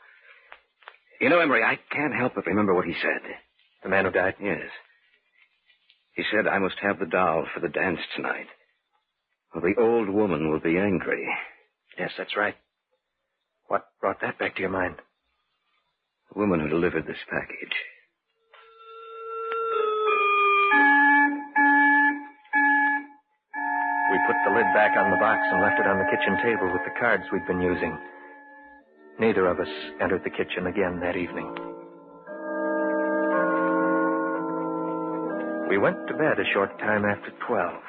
You 1.20 1.28
know, 1.28 1.40
Emery, 1.40 1.64
I 1.64 1.78
can't 1.90 2.14
help 2.14 2.34
but 2.34 2.46
remember 2.46 2.74
what 2.74 2.86
he 2.86 2.94
said. 2.94 3.22
The 3.82 3.88
man 3.88 4.04
who 4.04 4.10
died? 4.10 4.34
Yes. 4.40 4.70
He 6.14 6.24
said 6.32 6.46
I 6.46 6.58
must 6.58 6.76
have 6.82 6.98
the 6.98 7.06
doll 7.06 7.46
for 7.52 7.60
the 7.60 7.68
dance 7.68 8.00
tonight. 8.16 8.46
Or 9.54 9.60
the 9.60 9.80
old 9.80 10.08
woman 10.08 10.50
will 10.50 10.60
be 10.60 10.76
angry. 10.78 11.26
Yes, 11.98 12.10
that's 12.18 12.36
right. 12.36 12.54
What 13.66 13.86
brought 14.00 14.20
that 14.20 14.38
back 14.38 14.56
to 14.56 14.60
your 14.60 14.70
mind? 14.70 14.96
The 16.32 16.38
woman 16.38 16.60
who 16.60 16.68
delivered 16.68 17.06
this 17.06 17.18
package. 17.30 17.74
We 24.10 24.18
put 24.26 24.36
the 24.44 24.54
lid 24.56 24.66
back 24.74 24.96
on 24.96 25.10
the 25.10 25.18
box 25.20 25.40
and 25.50 25.60
left 25.62 25.78
it 25.80 25.86
on 25.86 25.98
the 25.98 26.08
kitchen 26.10 26.36
table 26.42 26.72
with 26.72 26.82
the 26.84 26.98
cards 26.98 27.24
we'd 27.32 27.46
been 27.46 27.60
using. 27.60 27.96
Neither 29.18 29.46
of 29.46 29.60
us 29.60 29.68
entered 30.00 30.22
the 30.24 30.30
kitchen 30.30 30.66
again 30.66 31.00
that 31.00 31.16
evening. 31.16 31.54
We 35.68 35.76
went 35.76 35.98
to 36.08 36.14
bed 36.14 36.40
a 36.40 36.44
short 36.54 36.78
time 36.78 37.04
after 37.04 37.30
12. 37.46 37.82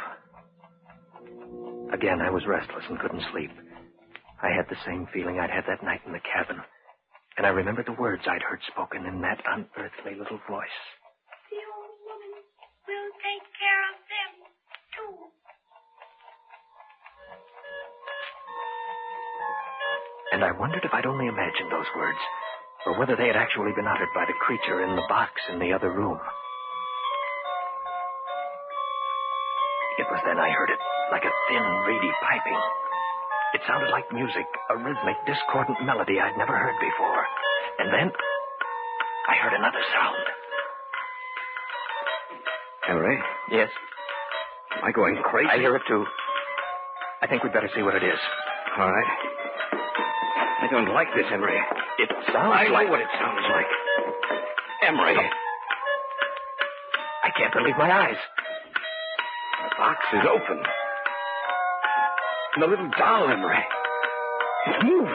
Again, 1.94 2.20
I 2.22 2.30
was 2.30 2.46
restless 2.48 2.84
and 2.90 3.00
couldn't 3.00 3.24
sleep. 3.32 3.52
I 4.42 4.50
had 4.50 4.68
the 4.70 4.76
same 4.86 5.08
feeling 5.14 5.40
I'd 5.40 5.50
had 5.50 5.64
that 5.68 5.84
night 5.84 6.02
in 6.06 6.12
the 6.12 6.20
cabin. 6.20 6.62
And 7.40 7.48
I 7.48 7.56
remembered 7.56 7.88
the 7.88 7.96
words 7.96 8.28
I'd 8.28 8.44
heard 8.44 8.60
spoken 8.68 9.08
in 9.08 9.24
that 9.24 9.40
unearthly 9.48 10.20
little 10.20 10.44
voice. 10.44 10.80
The 11.48 11.64
old 11.72 11.96
woman 12.04 12.36
will 12.84 13.12
take 13.24 13.48
care 13.56 13.84
of 13.96 13.98
them, 14.12 14.32
too. 14.92 15.16
And 20.36 20.44
I 20.44 20.52
wondered 20.52 20.84
if 20.84 20.92
I'd 20.92 21.08
only 21.08 21.32
imagined 21.32 21.72
those 21.72 21.88
words, 21.96 22.20
or 22.86 23.00
whether 23.00 23.16
they 23.16 23.32
had 23.32 23.40
actually 23.40 23.72
been 23.72 23.88
uttered 23.88 24.12
by 24.12 24.28
the 24.28 24.36
creature 24.44 24.84
in 24.84 25.00
the 25.00 25.08
box 25.08 25.32
in 25.48 25.64
the 25.64 25.72
other 25.72 25.96
room. 25.96 26.20
It 29.96 30.12
was 30.12 30.20
then 30.28 30.44
I 30.44 30.52
heard 30.52 30.76
it, 30.76 30.82
like 31.16 31.24
a 31.24 31.32
thin, 31.48 31.64
reedy 31.88 32.12
piping. 32.20 32.60
It 33.54 33.62
sounded 33.68 33.90
like 33.90 34.06
music, 34.14 34.46
a 34.70 34.78
rhythmic, 34.78 35.18
discordant 35.26 35.82
melody 35.86 36.20
I'd 36.20 36.38
never 36.38 36.54
heard 36.56 36.78
before. 36.80 37.24
And 37.80 37.90
then 37.94 38.12
I 39.28 39.36
heard 39.42 39.54
another 39.54 39.82
sound. 39.94 40.24
Emery, 42.90 43.20
Yes, 43.52 43.70
am 44.78 44.84
I 44.84 44.92
going 44.92 45.16
crazy? 45.24 45.50
I 45.52 45.58
hear 45.58 45.76
it 45.76 45.82
too. 45.88 46.06
I 47.22 47.28
think 47.28 47.44
we'd 47.44 47.54
better 47.54 47.70
see 47.76 47.82
what 47.84 47.96
it 47.96 48.04
is. 48.04 48.20
All 48.78 48.90
right. 48.92 49.12
I 50.62 50.68
don't 50.72 50.94
like 50.94 51.08
this, 51.16 51.26
Emery. 51.32 51.58
It 52.00 52.10
sounds 52.34 52.54
I 52.56 52.68
like 52.70 52.86
know 52.88 52.92
what 52.92 53.02
it 53.02 53.08
sounds 53.20 53.46
like. 53.52 53.70
Emery, 54.88 55.18
I 57.24 57.30
can't 57.38 57.54
believe 57.54 57.76
my 57.78 57.92
eyes. 57.92 58.18
the 58.18 59.76
box 59.78 60.00
is 60.14 60.22
open. 60.30 60.64
And 62.60 62.68
the 62.68 62.76
little 62.76 62.92
doll, 63.00 63.24
in 63.24 63.40
Emery, 63.40 63.64
is 64.68 64.84
moving. 64.84 65.08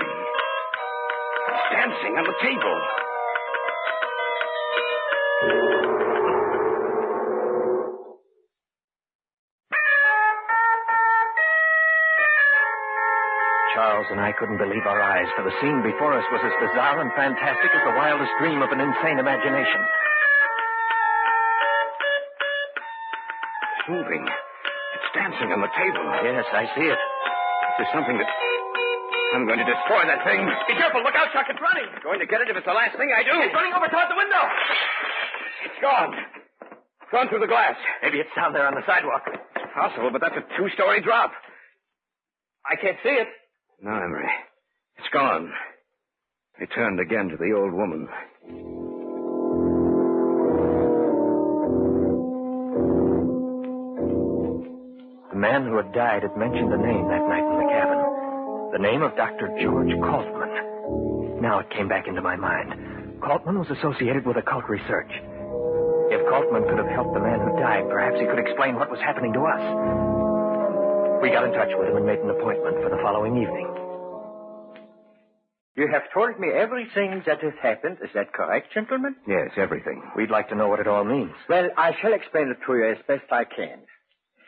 It's 1.53 1.67
dancing 1.77 2.17
on 2.17 2.25
the 2.25 2.37
table. 2.41 2.77
Charles 13.77 14.07
and 14.09 14.21
I 14.25 14.33
couldn't 14.41 14.57
believe 14.57 14.87
our 14.89 15.03
eyes, 15.03 15.29
for 15.37 15.45
the 15.45 15.53
scene 15.61 15.85
before 15.85 16.17
us 16.17 16.25
was 16.33 16.41
as 16.49 16.57
bizarre 16.65 17.05
and 17.05 17.13
fantastic 17.13 17.69
as 17.77 17.85
the 17.85 17.93
wildest 17.93 18.33
dream 18.41 18.63
of 18.63 18.73
an 18.73 18.81
insane 18.81 19.19
imagination. 19.21 19.85
It's 23.77 23.89
moving. 23.91 24.25
It's 24.25 25.13
dancing 25.13 25.53
on 25.53 25.61
the 25.61 25.69
table. 25.77 26.09
Yes, 26.25 26.49
I 26.49 26.65
see 26.73 26.89
it. 26.89 26.99
There's 27.79 27.91
something 27.93 28.17
that. 28.19 28.31
I'm 29.35 29.51
going 29.51 29.59
to 29.59 29.67
destroy 29.67 30.07
that 30.07 30.23
thing. 30.23 30.47
Be 30.71 30.79
careful. 30.79 31.03
Look 31.03 31.19
out, 31.19 31.35
Chuck. 31.35 31.51
It's 31.51 31.59
running. 31.59 31.91
Going 32.07 32.23
to 32.23 32.27
get 32.31 32.39
it 32.41 32.47
if 32.47 32.55
it's 32.55 32.67
the 32.67 32.77
last 32.77 32.95
thing 32.95 33.11
I 33.11 33.27
do. 33.27 33.35
It's 33.43 33.51
running 33.55 33.75
over 33.75 33.91
toward 33.91 34.07
the 34.07 34.15
window. 34.15 34.43
It's 35.67 35.81
gone. 35.83 36.15
It's 37.03 37.11
gone 37.11 37.27
through 37.29 37.43
the 37.43 37.51
glass. 37.51 37.75
Maybe 38.03 38.23
it's 38.23 38.31
down 38.39 38.53
there 38.55 38.67
on 38.71 38.79
the 38.79 38.87
sidewalk. 38.87 39.27
It's 39.27 39.75
possible, 39.75 40.15
but 40.15 40.23
that's 40.23 40.39
a 40.39 40.47
two-story 40.55 41.03
drop. 41.03 41.33
I 42.63 42.79
can't 42.79 42.97
see 43.03 43.11
it. 43.11 43.27
No, 43.83 43.91
Emery. 43.91 44.31
It's 44.99 45.11
gone. 45.13 45.51
He 46.61 46.67
turned 46.67 47.01
again 47.01 47.29
to 47.29 47.37
the 47.37 47.59
old 47.59 47.75
woman. 47.75 48.07
Man 55.45 55.69
who 55.69 55.77
had 55.77 55.93
died 55.93 56.23
had 56.25 56.33
mentioned 56.41 56.73
a 56.73 56.81
name 56.81 57.05
that 57.13 57.21
night 57.29 57.45
in 57.45 57.57
the 57.61 57.69
cabin. 57.69 58.01
The 58.73 58.81
name 58.81 59.03
of 59.05 59.13
Dr. 59.13 59.53
George 59.61 59.93
Kaltman. 60.01 60.49
Now 61.45 61.61
it 61.61 61.69
came 61.69 61.87
back 61.87 62.09
into 62.09 62.23
my 62.25 62.35
mind. 62.35 62.73
Kaltman 63.21 63.61
was 63.61 63.69
associated 63.69 64.25
with 64.25 64.41
occult 64.41 64.65
research. 64.73 65.13
If 66.09 66.25
Kaltman 66.33 66.65
could 66.65 66.81
have 66.81 66.89
helped 66.89 67.13
the 67.13 67.21
man 67.21 67.45
who 67.45 67.61
died, 67.61 67.85
perhaps 67.93 68.17
he 68.17 68.25
could 68.25 68.41
explain 68.41 68.77
what 68.77 68.89
was 68.89 69.01
happening 69.05 69.37
to 69.37 69.45
us. 69.45 69.61
We 71.21 71.29
got 71.29 71.45
in 71.45 71.53
touch 71.53 71.77
with 71.77 71.93
him 71.93 72.01
and 72.01 72.07
made 72.09 72.25
an 72.25 72.33
appointment 72.33 72.81
for 72.81 72.89
the 72.89 73.01
following 73.05 73.37
evening. 73.37 73.69
You 75.77 75.93
have 75.93 76.09
told 76.15 76.41
me 76.41 76.49
everything 76.57 77.21
that 77.27 77.45
has 77.45 77.53
happened. 77.61 77.99
Is 78.01 78.11
that 78.15 78.33
correct, 78.33 78.73
gentlemen? 78.73 79.17
Yes, 79.29 79.53
everything. 79.59 80.01
We'd 80.17 80.31
like 80.31 80.49
to 80.49 80.55
know 80.55 80.69
what 80.69 80.81
it 80.81 80.89
all 80.89 81.05
means. 81.05 81.33
Well, 81.49 81.69
I 81.77 81.93
shall 82.01 82.15
explain 82.15 82.49
it 82.49 82.59
to 82.65 82.73
you 82.73 82.89
as 82.93 82.99
best 83.07 83.29
I 83.31 83.45
can. 83.45 83.85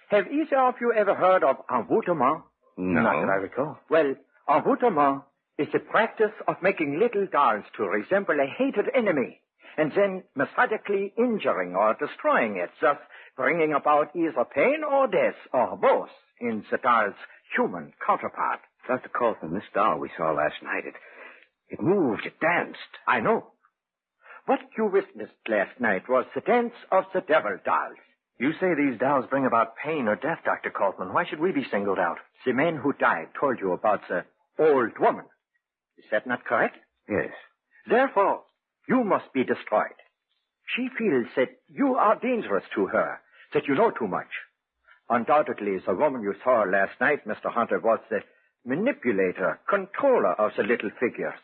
Have 0.08 0.26
either 0.28 0.58
of 0.58 0.74
you 0.80 0.92
ever 0.92 1.14
heard 1.14 1.42
of 1.42 1.56
envoûtement? 1.68 2.42
No. 2.76 3.00
Not 3.02 3.20
that 3.20 3.30
I 3.30 3.36
recall. 3.36 3.78
Well, 3.90 4.14
envoûtement 4.48 5.24
is 5.58 5.68
the 5.72 5.80
practice 5.80 6.32
of 6.46 6.56
making 6.62 6.98
little 6.98 7.26
dolls 7.26 7.64
to 7.76 7.84
resemble 7.84 8.38
a 8.38 8.46
hated 8.46 8.86
enemy 8.94 9.40
and 9.76 9.92
then 9.92 10.22
methodically 10.34 11.12
injuring 11.18 11.74
or 11.74 11.94
destroying 11.98 12.56
it, 12.56 12.70
thus 12.80 12.98
bringing 13.36 13.72
about 13.74 14.14
either 14.14 14.44
pain 14.54 14.82
or 14.88 15.06
death 15.06 15.36
or 15.52 15.76
both 15.76 16.08
in 16.40 16.64
the 16.70 16.78
doll's 16.78 17.14
human 17.54 17.92
counterpart. 18.06 18.60
Dr. 18.86 19.08
Colton, 19.08 19.54
this 19.54 19.64
doll 19.74 19.98
we 19.98 20.10
saw 20.16 20.30
last 20.30 20.62
night, 20.62 20.86
it, 20.86 20.94
it 21.68 21.82
moved, 21.82 22.24
it 22.24 22.38
danced. 22.40 22.78
I 23.06 23.20
know. 23.20 23.48
What 24.46 24.60
you 24.78 24.86
witnessed 24.86 25.32
last 25.48 25.80
night 25.80 26.08
was 26.08 26.24
the 26.34 26.40
dance 26.40 26.74
of 26.92 27.04
the 27.12 27.20
devil 27.20 27.58
dolls. 27.64 27.98
You 28.38 28.52
say 28.60 28.74
these 28.74 28.98
dolls 28.98 29.24
bring 29.30 29.46
about 29.46 29.76
pain 29.82 30.08
or 30.08 30.16
death, 30.16 30.40
Dr. 30.44 30.70
Kaltman. 30.70 31.12
Why 31.14 31.24
should 31.24 31.40
we 31.40 31.52
be 31.52 31.66
singled 31.70 31.98
out? 31.98 32.18
The 32.44 32.52
man 32.52 32.76
who 32.76 32.92
died 32.92 33.28
told 33.40 33.58
you 33.60 33.72
about 33.72 34.02
the 34.08 34.24
old 34.58 34.98
woman. 35.00 35.24
Is 35.96 36.04
that 36.10 36.26
not 36.26 36.44
correct? 36.44 36.76
Yes. 37.08 37.32
Therefore, 37.88 38.42
you 38.88 39.04
must 39.04 39.32
be 39.32 39.44
destroyed. 39.44 39.96
She 40.74 40.88
feels 40.98 41.26
that 41.36 41.48
you 41.68 41.94
are 41.94 42.18
dangerous 42.18 42.64
to 42.74 42.86
her, 42.86 43.20
that 43.54 43.66
you 43.66 43.74
know 43.74 43.90
too 43.90 44.06
much. 44.08 44.28
Undoubtedly, 45.08 45.78
the 45.86 45.94
woman 45.94 46.22
you 46.22 46.34
saw 46.44 46.64
last 46.64 47.00
night, 47.00 47.26
Mr. 47.26 47.50
Hunter, 47.50 47.78
was 47.78 48.00
the 48.10 48.20
manipulator, 48.66 49.60
controller 49.68 50.32
of 50.32 50.50
the 50.56 50.64
little 50.64 50.90
figures. 51.00 51.38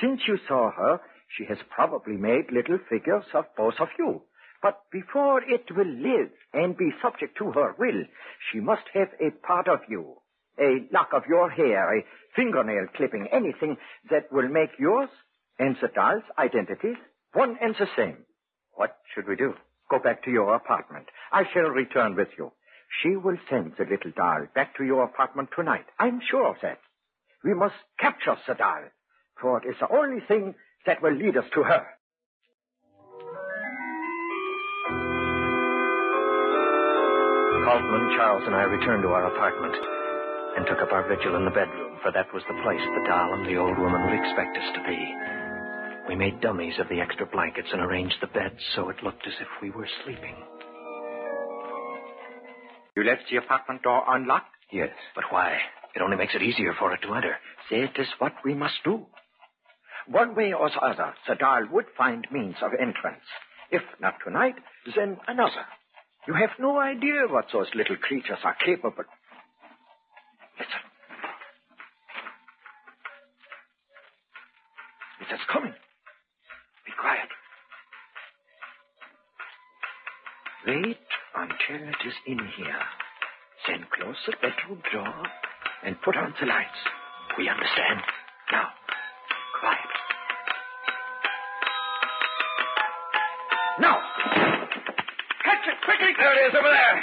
Since 0.00 0.22
you 0.26 0.38
saw 0.48 0.70
her, 0.70 1.00
she 1.36 1.44
has 1.46 1.58
probably 1.68 2.16
made 2.16 2.52
little 2.52 2.78
figures 2.88 3.24
of 3.34 3.44
both 3.56 3.74
of 3.80 3.88
you. 3.98 4.22
But 4.64 4.80
before 4.90 5.42
it 5.42 5.70
will 5.76 5.84
live 5.84 6.30
and 6.54 6.74
be 6.74 6.88
subject 7.02 7.36
to 7.36 7.52
her 7.52 7.74
will, 7.78 8.04
she 8.50 8.60
must 8.60 8.88
have 8.94 9.10
a 9.20 9.30
part 9.46 9.68
of 9.68 9.80
you. 9.90 10.14
A 10.58 10.88
lock 10.90 11.10
of 11.12 11.24
your 11.28 11.50
hair, 11.50 11.98
a 11.98 12.04
fingernail 12.34 12.86
clipping, 12.96 13.28
anything 13.30 13.76
that 14.08 14.32
will 14.32 14.48
make 14.48 14.70
yours 14.78 15.10
and 15.58 15.76
the 15.82 15.88
doll's 15.88 16.22
identities 16.38 16.96
one 17.34 17.58
and 17.60 17.74
the 17.78 17.88
same. 17.94 18.24
What 18.72 18.96
should 19.14 19.28
we 19.28 19.36
do? 19.36 19.52
Go 19.90 19.98
back 19.98 20.24
to 20.24 20.30
your 20.30 20.54
apartment. 20.54 21.08
I 21.30 21.42
shall 21.52 21.68
return 21.68 22.16
with 22.16 22.28
you. 22.38 22.50
She 23.02 23.16
will 23.16 23.36
send 23.50 23.74
the 23.76 23.84
little 23.84 24.12
doll 24.16 24.46
back 24.54 24.78
to 24.78 24.84
your 24.84 25.04
apartment 25.04 25.50
tonight. 25.54 25.84
I'm 25.98 26.22
sure 26.30 26.48
of 26.48 26.56
that. 26.62 26.78
We 27.44 27.52
must 27.52 27.74
capture 27.98 28.36
the 28.48 28.54
doll, 28.54 28.84
for 29.38 29.58
it 29.58 29.68
is 29.68 29.76
the 29.78 29.94
only 29.94 30.22
thing 30.26 30.54
that 30.86 31.02
will 31.02 31.14
lead 31.14 31.36
us 31.36 31.50
to 31.52 31.64
her. 31.64 31.86
Kaltman, 37.64 38.16
Charles, 38.16 38.44
and 38.44 38.54
I 38.54 38.68
returned 38.68 39.02
to 39.04 39.08
our 39.08 39.24
apartment 39.24 39.72
and 40.56 40.66
took 40.68 40.84
up 40.84 40.92
our 40.92 41.08
vigil 41.08 41.36
in 41.36 41.48
the 41.48 41.50
bedroom, 41.50 41.96
for 42.04 42.12
that 42.12 42.28
was 42.34 42.44
the 42.44 42.60
place 42.60 42.84
the 42.84 43.08
doll 43.08 43.32
and 43.32 43.46
the 43.48 43.56
old 43.56 43.78
woman 43.78 44.04
would 44.04 44.20
expect 44.20 44.52
us 44.56 44.68
to 44.76 44.84
be. 44.84 45.00
We 46.06 46.14
made 46.14 46.44
dummies 46.44 46.76
of 46.78 46.90
the 46.90 47.00
extra 47.00 47.24
blankets 47.24 47.72
and 47.72 47.80
arranged 47.80 48.16
the 48.20 48.28
beds 48.28 48.60
so 48.76 48.90
it 48.90 49.02
looked 49.02 49.26
as 49.26 49.32
if 49.40 49.48
we 49.62 49.70
were 49.70 49.88
sleeping. 50.04 50.36
You 52.96 53.04
left 53.04 53.24
the 53.30 53.38
apartment 53.38 53.82
door 53.82 54.04
unlocked? 54.06 54.52
Yes. 54.70 54.92
But 55.14 55.24
why? 55.30 55.56
It 55.96 56.02
only 56.02 56.18
makes 56.18 56.34
it 56.34 56.42
easier 56.42 56.74
for 56.78 56.92
it 56.92 57.00
to 57.00 57.14
enter. 57.14 57.36
That 57.70 57.98
is 57.98 58.08
what 58.18 58.34
we 58.44 58.52
must 58.52 58.84
do. 58.84 59.06
One 60.06 60.34
way 60.34 60.52
or 60.52 60.68
the 60.68 60.84
other, 60.84 61.14
the 61.26 61.34
doll 61.34 61.64
would 61.72 61.86
find 61.96 62.26
means 62.30 62.56
of 62.60 62.72
entrance. 62.74 63.24
If 63.70 63.82
not 64.00 64.16
tonight, 64.22 64.56
then 64.94 65.16
another. 65.26 65.64
You 66.26 66.34
have 66.34 66.50
no 66.58 66.78
idea 66.80 67.26
what 67.28 67.46
those 67.52 67.66
little 67.74 67.96
creatures 67.96 68.38
are 68.44 68.56
capable. 68.64 69.04
Listen. 70.58 70.82
It 75.20 75.34
is 75.34 75.40
coming. 75.52 75.74
Be 76.86 76.92
quiet. 76.98 77.28
Wait 80.66 80.96
until 81.34 81.88
it 81.88 82.00
is 82.06 82.14
in 82.26 82.38
here. 82.56 82.84
Then 83.68 83.86
close 83.94 84.16
the 84.26 84.32
bedroom 84.40 84.82
door 84.92 85.22
and 85.84 86.00
put 86.00 86.16
on 86.16 86.34
the 86.40 86.46
lights. 86.46 86.80
We 87.36 87.48
understand. 87.48 88.00
Now, 88.50 88.68
Catch! 96.04 96.20
There 96.20 96.34
it 96.36 96.52
is 96.52 96.54
over 96.58 96.68
there. 96.68 96.96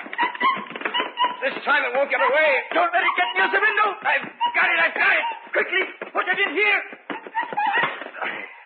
This 1.42 1.58
time 1.66 1.82
it 1.90 1.98
won't 1.98 2.10
get 2.12 2.22
away. 2.22 2.50
Don't 2.74 2.94
let 2.94 3.02
it 3.02 3.16
get 3.18 3.30
near 3.34 3.50
the 3.50 3.62
window! 3.66 3.90
I've 3.98 4.26
got 4.54 4.68
it, 4.70 4.78
I've 4.78 4.94
got 4.94 5.14
it. 5.18 5.26
Quickly, 5.52 5.84
put 6.14 6.26
it 6.30 6.38
in 6.38 6.54
here! 6.54 6.82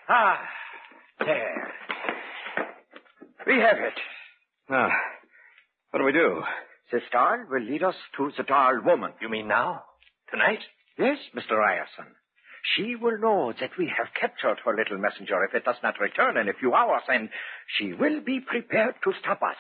Ah, 0.10 0.40
there. 1.20 1.74
We 3.48 3.60
have 3.60 3.78
it. 3.78 3.98
Now, 4.70 4.90
what 5.92 6.00
do 6.00 6.06
we 6.06 6.12
do? 6.12 6.44
The 6.92 7.00
doll 7.12 7.46
will 7.50 7.64
lead 7.64 7.84
us 7.84 7.96
to 8.18 8.32
the 8.38 8.44
doll 8.44 8.82
woman. 8.86 9.14
You 9.22 9.30
mean 9.30 9.48
now? 9.48 9.84
Tonight? 10.30 10.60
Yes, 11.00 11.18
Mr. 11.36 11.58
Ryerson. 11.58 12.12
She 12.76 12.96
will 12.96 13.18
know 13.20 13.54
that 13.60 13.78
we 13.78 13.92
have 13.98 14.08
captured 14.20 14.60
her 14.66 14.76
little 14.76 14.98
messenger 14.98 15.44
if 15.46 15.56
it 15.56 15.66
does 15.66 15.76
not 15.82 16.00
return 16.00 16.38
in 16.38 16.50
a 16.50 16.54
few 16.54 16.74
hours, 16.74 17.04
and 17.08 17.30
she 17.78 17.94
will 17.94 18.22
be 18.22 18.40
prepared 18.42 18.96
to 19.04 19.14
stop 19.22 19.42
us. 19.42 19.58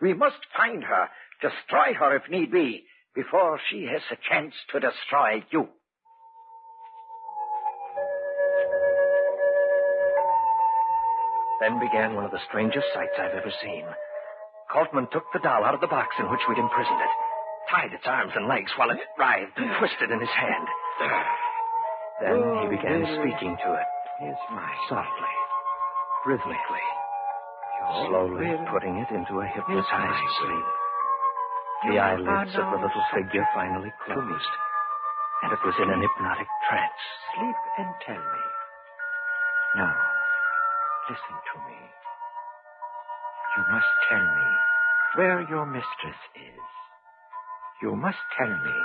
We 0.00 0.14
must 0.14 0.38
find 0.56 0.84
her, 0.84 1.08
destroy 1.42 1.94
her 1.98 2.16
if 2.16 2.30
need 2.30 2.52
be, 2.52 2.84
before 3.14 3.58
she 3.68 3.84
has 3.90 4.02
a 4.12 4.18
chance 4.30 4.54
to 4.70 4.80
destroy 4.80 5.42
you. 5.50 5.68
Then 11.60 11.80
began 11.80 12.14
one 12.14 12.24
of 12.24 12.30
the 12.30 12.38
strangest 12.48 12.86
sights 12.94 13.18
I've 13.18 13.34
ever 13.34 13.52
seen. 13.60 13.84
Kaltman 14.70 15.10
took 15.10 15.24
the 15.32 15.40
doll 15.40 15.64
out 15.64 15.74
of 15.74 15.80
the 15.80 15.90
box 15.90 16.14
in 16.20 16.30
which 16.30 16.40
we'd 16.48 16.58
imprisoned 16.58 17.00
it, 17.00 17.10
tied 17.70 17.92
its 17.92 18.06
arms 18.06 18.32
and 18.36 18.46
legs 18.46 18.70
while 18.76 18.90
it 18.90 19.00
writhed 19.18 19.58
and 19.58 19.70
twisted 19.78 20.10
in 20.12 20.20
his 20.20 20.30
hand. 20.30 20.68
Then 22.22 22.38
he 22.62 22.76
began 22.76 23.02
speaking 23.18 23.56
to 23.56 23.74
it. 23.74 23.88
Softly, 24.88 25.34
rhythmically, 26.26 26.86
slowly 27.86 28.50
putting 28.72 28.98
it 28.98 29.10
into 29.10 29.40
a 29.40 29.46
hypnotized 29.46 30.30
sleep. 30.42 30.68
The 31.88 31.98
eyelids 31.98 32.54
of 32.58 32.66
the 32.74 32.80
little 32.82 33.06
figure 33.14 33.46
finally 33.54 33.92
closed, 34.04 34.52
and 35.42 35.52
it 35.52 35.62
was 35.64 35.74
in 35.78 35.90
an 35.90 36.00
hypnotic 36.02 36.50
trance. 36.68 37.02
Sleep 37.34 37.58
and 37.78 37.90
tell 38.04 38.18
me. 38.18 38.44
Now, 39.76 39.94
listen 41.08 41.36
to 41.38 41.56
me. 41.70 41.80
You 43.56 43.62
must 43.70 43.92
tell 44.10 44.26
me 44.26 44.48
where 45.16 45.40
your 45.48 45.66
mistress 45.66 46.20
is. 46.34 46.66
You 47.82 47.94
must 47.94 48.18
tell 48.36 48.50
me 48.50 48.78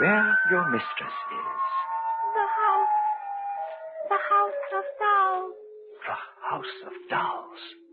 where 0.00 0.38
your 0.50 0.70
mistress 0.70 1.16
is. 1.28 1.60
The 2.34 2.46
house. 2.56 2.96
The 4.08 4.20
house 4.32 4.64
of 4.80 4.84
dolls. 4.98 5.54
The 6.08 6.16
House 6.44 6.76
of 6.86 6.92
Dolls. 7.10 7.83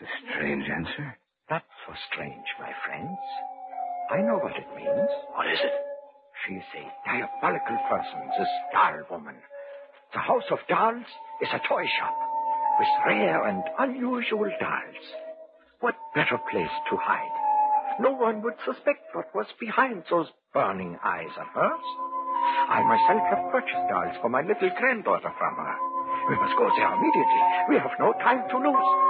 It's 0.00 0.08
a 0.08 0.32
strange 0.32 0.64
answer. 0.64 1.12
Not 1.50 1.62
so 1.84 1.92
strange, 2.08 2.48
my 2.58 2.72
friends. 2.88 3.20
I 4.08 4.24
know 4.24 4.40
what 4.40 4.56
it 4.56 4.64
means. 4.72 5.10
What 5.36 5.44
is 5.44 5.60
it? 5.60 5.76
She's 6.40 6.64
a 6.72 6.88
diabolical 7.04 7.76
person, 7.84 8.20
this 8.32 8.48
doll 8.72 9.04
woman. 9.10 9.36
The 10.14 10.24
House 10.24 10.48
of 10.50 10.64
Dolls 10.72 11.04
is 11.42 11.52
a 11.52 11.60
toy 11.68 11.84
shop 11.84 12.16
with 12.78 12.88
rare 13.06 13.44
and 13.44 13.62
unusual 13.78 14.48
dolls. 14.58 15.04
What 15.80 15.96
better 16.14 16.40
place 16.50 16.72
to 16.88 16.96
hide? 16.96 18.00
No 18.00 18.12
one 18.12 18.40
would 18.40 18.56
suspect 18.64 19.12
what 19.12 19.28
was 19.34 19.52
behind 19.60 20.04
those 20.08 20.32
burning 20.54 20.96
eyes 21.04 21.34
of 21.36 21.46
hers. 21.52 21.86
I 22.72 22.80
myself 22.88 23.22
have 23.36 23.52
purchased 23.52 23.88
dolls 23.92 24.16
for 24.22 24.30
my 24.30 24.40
little 24.40 24.70
granddaughter 24.80 25.32
from 25.36 25.54
her. 25.60 25.76
We 26.30 26.40
must 26.40 26.56
go 26.56 26.72
there 26.72 26.88
immediately. 26.88 27.42
We 27.68 27.76
have 27.76 27.92
no 28.00 28.14
time 28.24 28.48
to 28.48 28.56
lose. 28.56 29.09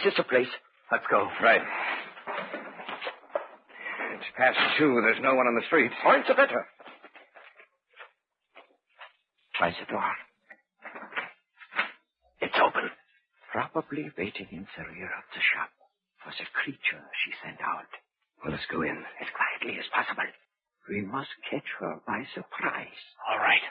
This 0.00 0.12
is 0.12 0.16
the 0.16 0.24
place. 0.24 0.48
Let's 0.90 1.04
go. 1.10 1.28
Right. 1.44 1.60
It's 4.16 4.32
past 4.32 4.56
two. 4.78 4.96
There's 5.04 5.20
no 5.20 5.34
one 5.34 5.44
on 5.44 5.54
the 5.54 5.66
street. 5.66 5.92
Point 6.02 6.24
the 6.26 6.32
better. 6.32 6.64
Try 9.56 9.76
the 9.76 9.84
door. 9.92 10.08
It's 12.40 12.56
open. 12.64 12.88
Probably 13.52 14.08
waiting 14.16 14.48
in 14.50 14.64
the 14.72 14.84
rear 14.88 15.12
of 15.12 15.26
the 15.36 15.44
shop 15.52 15.68
was 16.24 16.34
a 16.40 16.48
creature 16.64 17.04
she 17.20 17.36
sent 17.44 17.60
out. 17.60 17.92
Well, 18.40 18.56
let's 18.56 18.64
go 18.72 18.80
in. 18.80 18.96
As 19.20 19.28
quietly 19.36 19.76
as 19.76 19.84
possible. 19.92 20.32
We 20.88 21.02
must 21.04 21.28
catch 21.50 21.68
her 21.80 22.00
by 22.06 22.24
surprise. 22.32 23.02
All 23.28 23.36
right. 23.36 23.68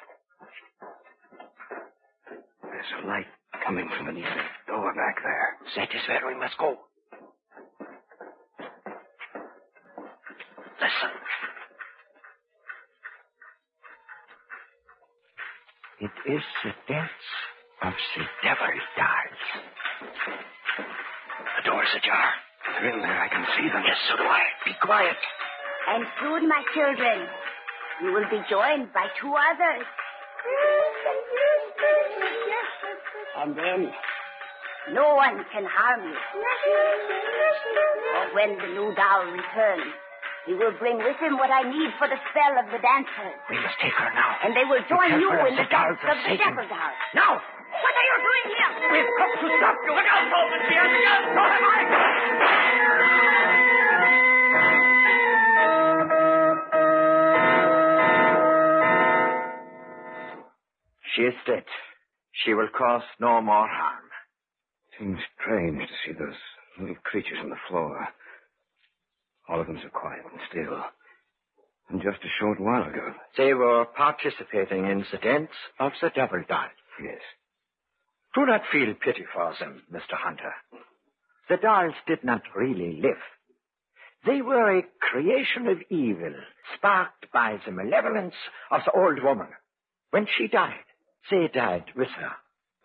There's 2.61 2.93
a 3.01 3.07
light 3.07 3.33
coming 3.65 3.89
from 3.97 4.05
beneath 4.05 4.29
the 4.29 4.58
door 4.79 4.93
back 4.95 5.17
there. 5.23 5.57
That 5.75 5.91
is 5.93 6.07
where 6.07 6.23
we 6.27 6.39
must 6.39 6.57
go. 6.57 6.77
Listen. 10.79 11.11
It 15.99 16.15
is 16.31 16.43
the 16.63 16.71
dance 16.87 17.27
of 17.83 17.93
the 18.15 18.23
devil 18.43 18.73
dolls. 18.95 19.43
The 20.79 21.63
door's 21.65 21.91
ajar. 21.99 22.29
They're 22.79 22.95
in 22.95 23.01
there. 23.01 23.19
I 23.19 23.27
can 23.27 23.45
see 23.57 23.67
them. 23.67 23.83
Yes, 23.85 23.97
so 24.09 24.15
do 24.15 24.23
I. 24.23 24.43
Be 24.65 24.71
quiet. 24.81 25.19
And 25.89 26.05
soon, 26.21 26.47
my 26.47 26.63
children, 26.73 27.27
you 28.03 28.13
will 28.13 28.29
be 28.31 28.39
joined 28.49 28.93
by 28.93 29.07
two 29.19 29.33
others. 29.35 29.85
And 33.39 33.57
then, 33.57 33.91
no 34.93 35.15
one 35.15 35.43
can 35.51 35.65
harm 35.67 36.07
you. 36.07 36.15
For 38.15 38.25
when 38.33 38.57
the 38.57 38.67
new 38.73 38.95
doll 38.95 39.25
returns, 39.27 39.93
he 40.47 40.53
will 40.55 40.73
bring 40.79 40.97
with 40.97 41.17
him 41.19 41.37
what 41.37 41.51
I 41.51 41.67
need 41.67 41.91
for 41.99 42.07
the 42.07 42.17
spell 42.31 42.57
of 42.57 42.71
the 42.71 42.79
dancers. 42.79 43.35
We 43.51 43.59
must 43.59 43.77
take 43.83 43.93
her 43.93 44.09
now. 44.15 44.39
And 44.41 44.55
they 44.55 44.65
will 44.65 44.81
join 44.87 45.19
you 45.19 45.29
in 45.45 45.55
the 45.59 45.67
dance 45.69 45.99
of 46.01 46.17
the 46.25 46.37
devil 46.39 46.65
doll. 46.65 46.93
Now! 47.13 47.37
What 47.69 47.93
are 47.93 48.07
you 48.07 48.17
doing 48.25 48.45
here? 48.57 48.71
We've 48.97 49.13
come 49.13 49.29
to 49.29 49.47
stop 49.61 49.77
you. 49.85 49.93
Look 49.93 50.09
out, 50.09 50.25
here. 50.65 50.89
Look 50.89 51.05
out. 51.05 51.21
So 51.37 51.41
am 51.43 51.63
I. 51.69 51.79
She 61.15 61.21
is 61.23 61.33
dead. 61.45 61.65
She 62.31 62.53
will 62.53 62.69
cause 62.75 63.03
no 63.19 63.41
more 63.41 63.67
harm. 63.67 63.88
Seems 64.99 65.19
strange 65.39 65.79
to 65.79 65.95
see 66.05 66.11
those 66.11 66.35
little 66.79 66.95
creatures 67.03 67.37
on 67.41 67.49
the 67.49 67.55
floor. 67.69 68.07
All 69.47 69.61
of 69.61 69.67
them 69.67 69.79
so 69.81 69.89
quiet 69.89 70.23
and 70.29 70.41
still. 70.49 70.83
And 71.89 72.01
just 72.01 72.23
a 72.23 72.29
short 72.39 72.59
while 72.59 72.83
ago. 72.83 73.13
They 73.37 73.53
were 73.53 73.85
participating 73.85 74.85
in 74.85 75.05
the 75.11 75.17
dance 75.17 75.55
of 75.79 75.93
the 76.01 76.11
devil 76.13 76.43
doll. 76.47 76.67
Yes. 77.01 77.21
Do 78.35 78.45
not 78.45 78.61
feel 78.71 78.93
pity 78.93 79.25
for 79.33 79.55
them, 79.59 79.83
Mr. 79.91 80.13
Hunter. 80.13 80.53
The 81.49 81.57
dolls 81.57 81.95
did 82.05 82.23
not 82.23 82.41
really 82.55 82.99
live. 83.01 83.23
They 84.25 84.41
were 84.41 84.77
a 84.77 84.83
creation 84.99 85.67
of 85.67 85.81
evil, 85.89 86.35
sparked 86.75 87.31
by 87.31 87.57
the 87.65 87.71
malevolence 87.71 88.35
of 88.69 88.81
the 88.85 88.91
old 88.91 89.23
woman. 89.23 89.47
When 90.11 90.27
she 90.37 90.47
died, 90.47 90.83
they 91.31 91.47
died 91.47 91.85
with 91.95 92.09
her. 92.09 92.33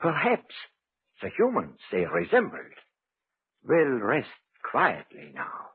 Perhaps 0.00 0.54
the 1.22 1.30
humans 1.38 1.78
they 1.92 2.04
resembled 2.06 2.74
will 3.64 3.98
rest 4.00 4.28
quietly 4.70 5.32
now. 5.34 5.70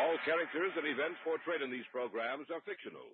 All 0.00 0.16
characters 0.24 0.72
and 0.76 0.86
events 0.86 1.18
portrayed 1.24 1.62
in 1.62 1.70
these 1.70 1.86
programs 1.90 2.50
are 2.50 2.60
fictional, 2.62 3.08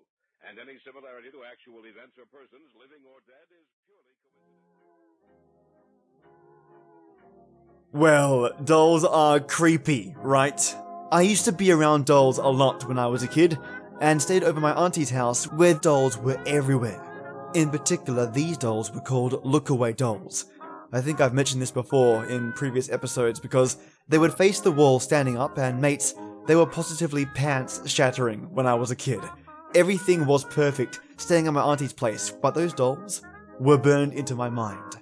and 0.48 0.59
any 0.59 0.79
similarity 0.85 1.31
to 1.31 1.44
actual 1.44 1.85
events 1.85 2.18
or 2.18 2.26
persons, 2.33 2.70
living 2.76 3.03
or 3.07 3.20
dead, 3.26 3.46
is 3.53 3.66
purely 3.87 4.14
coincidental. 4.22 4.81
Well, 7.92 8.50
dolls 8.64 9.05
are 9.05 9.40
creepy, 9.40 10.14
right? 10.18 10.61
I 11.12 11.22
used 11.22 11.44
to 11.46 11.53
be 11.53 11.72
around 11.72 12.07
dolls 12.07 12.38
a 12.38 12.46
lot 12.46 12.87
when 12.87 12.98
I 12.98 13.07
was 13.07 13.22
a 13.22 13.29
kid, 13.29 13.59
and 14.00 14.22
stayed 14.22 14.44
over 14.44 14.61
my 14.61 14.72
auntie's 14.72 15.11
house 15.11 15.50
where 15.53 15.74
dolls 15.74 16.16
were 16.16 16.40
everywhere. 16.46 17.03
In 17.55 17.70
particular, 17.70 18.31
these 18.31 18.57
dolls 18.57 18.92
were 18.92 19.00
called 19.00 19.44
look-away 19.44 19.92
dolls. 19.94 20.46
I 20.92 21.00
think 21.00 21.20
I've 21.20 21.35
mentioned 21.35 21.62
this 21.62 21.70
before 21.70 22.26
in 22.26 22.53
previous 22.53 22.90
episodes 22.90 23.38
because 23.38 23.76
they 24.09 24.18
would 24.18 24.35
face 24.35 24.61
the 24.61 24.72
wall 24.72 24.98
standing 24.98 25.38
up, 25.38 25.57
and 25.57 25.81
mates, 25.81 26.14
they 26.46 26.57
were 26.57 26.66
positively 26.66 27.26
pants 27.26 27.88
shattering 27.88 28.53
when 28.53 28.66
I 28.66 28.74
was 28.74 28.90
a 28.90 28.96
kid. 28.96 29.20
Everything 29.74 30.26
was 30.26 30.44
perfect 30.44 31.00
staying 31.16 31.46
at 31.46 31.53
my 31.53 31.62
auntie's 31.62 31.92
place, 31.92 32.31
but 32.31 32.55
those 32.55 32.72
dolls 32.72 33.22
were 33.61 33.79
burned 33.79 34.14
into 34.14 34.35
my 34.35 34.48
mind. 34.48 34.96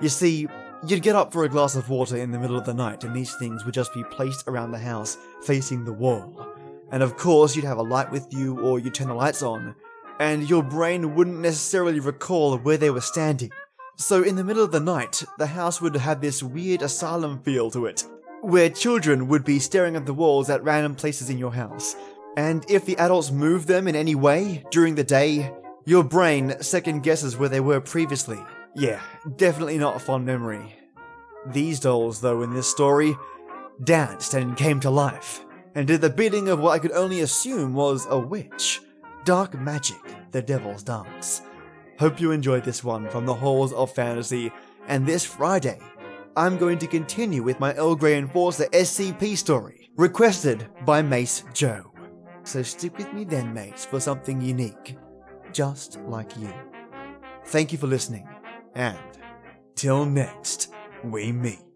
You 0.00 0.08
see, 0.08 0.46
you'd 0.86 1.02
get 1.02 1.16
up 1.16 1.32
for 1.32 1.44
a 1.44 1.48
glass 1.48 1.74
of 1.74 1.90
water 1.90 2.16
in 2.16 2.30
the 2.30 2.38
middle 2.38 2.56
of 2.56 2.64
the 2.64 2.74
night, 2.74 3.02
and 3.02 3.16
these 3.16 3.34
things 3.40 3.64
would 3.64 3.74
just 3.74 3.92
be 3.92 4.04
placed 4.04 4.46
around 4.46 4.70
the 4.70 4.78
house, 4.78 5.18
facing 5.42 5.84
the 5.84 5.92
wall. 5.92 6.46
And 6.92 7.02
of 7.02 7.16
course, 7.16 7.56
you'd 7.56 7.64
have 7.64 7.78
a 7.78 7.82
light 7.82 8.12
with 8.12 8.32
you, 8.32 8.60
or 8.60 8.78
you'd 8.78 8.94
turn 8.94 9.08
the 9.08 9.14
lights 9.14 9.42
on, 9.42 9.74
and 10.20 10.48
your 10.48 10.62
brain 10.62 11.16
wouldn't 11.16 11.40
necessarily 11.40 11.98
recall 11.98 12.56
where 12.58 12.76
they 12.76 12.90
were 12.90 13.00
standing. 13.00 13.50
So, 14.00 14.22
in 14.22 14.36
the 14.36 14.44
middle 14.44 14.62
of 14.62 14.70
the 14.70 14.78
night, 14.78 15.24
the 15.38 15.46
house 15.48 15.80
would 15.80 15.96
have 15.96 16.20
this 16.20 16.40
weird 16.40 16.82
asylum 16.82 17.42
feel 17.42 17.68
to 17.72 17.86
it, 17.86 18.04
where 18.42 18.70
children 18.70 19.26
would 19.26 19.44
be 19.44 19.58
staring 19.58 19.96
at 19.96 20.06
the 20.06 20.14
walls 20.14 20.48
at 20.50 20.62
random 20.62 20.94
places 20.94 21.30
in 21.30 21.36
your 21.36 21.52
house. 21.52 21.96
And 22.36 22.64
if 22.70 22.86
the 22.86 22.96
adults 22.98 23.32
moved 23.32 23.66
them 23.66 23.88
in 23.88 23.96
any 23.96 24.14
way 24.14 24.64
during 24.70 24.94
the 24.94 25.02
day, 25.02 25.52
your 25.84 26.04
brain 26.04 26.54
second 26.62 27.02
guesses 27.02 27.36
where 27.36 27.48
they 27.48 27.58
were 27.58 27.80
previously. 27.80 28.38
Yeah, 28.76 29.00
definitely 29.34 29.78
not 29.78 29.96
a 29.96 29.98
fond 29.98 30.24
memory. 30.24 30.76
These 31.48 31.80
dolls, 31.80 32.20
though, 32.20 32.42
in 32.42 32.54
this 32.54 32.70
story, 32.70 33.16
danced 33.82 34.32
and 34.32 34.56
came 34.56 34.78
to 34.78 34.90
life, 34.90 35.44
and 35.74 35.88
did 35.88 36.02
the 36.02 36.10
bidding 36.10 36.48
of 36.48 36.60
what 36.60 36.70
I 36.70 36.78
could 36.78 36.92
only 36.92 37.22
assume 37.22 37.74
was 37.74 38.06
a 38.08 38.16
witch. 38.16 38.80
Dark 39.24 39.58
magic 39.58 39.98
the 40.30 40.40
Devil's 40.40 40.84
Dance. 40.84 41.42
Hope 41.98 42.20
you 42.20 42.30
enjoyed 42.30 42.62
this 42.62 42.84
one 42.84 43.08
from 43.08 43.26
the 43.26 43.34
halls 43.34 43.72
of 43.72 43.92
fantasy, 43.92 44.52
and 44.86 45.04
this 45.04 45.24
Friday, 45.24 45.80
I'm 46.36 46.56
going 46.56 46.78
to 46.78 46.86
continue 46.86 47.42
with 47.42 47.58
my 47.58 47.74
Earl 47.74 47.96
Grey 47.96 48.16
Enforcer 48.16 48.66
SCP 48.66 49.36
story, 49.36 49.90
requested 49.96 50.68
by 50.86 51.02
Mace 51.02 51.42
Joe. 51.52 51.92
So 52.44 52.62
stick 52.62 52.96
with 52.96 53.12
me 53.12 53.24
then, 53.24 53.52
mates, 53.52 53.84
for 53.84 53.98
something 53.98 54.40
unique, 54.40 54.96
just 55.52 55.98
like 56.02 56.36
you. 56.36 56.52
Thank 57.46 57.72
you 57.72 57.78
for 57.78 57.88
listening, 57.88 58.28
and 58.76 58.96
till 59.74 60.04
next 60.04 60.72
we 61.02 61.32
meet. 61.32 61.67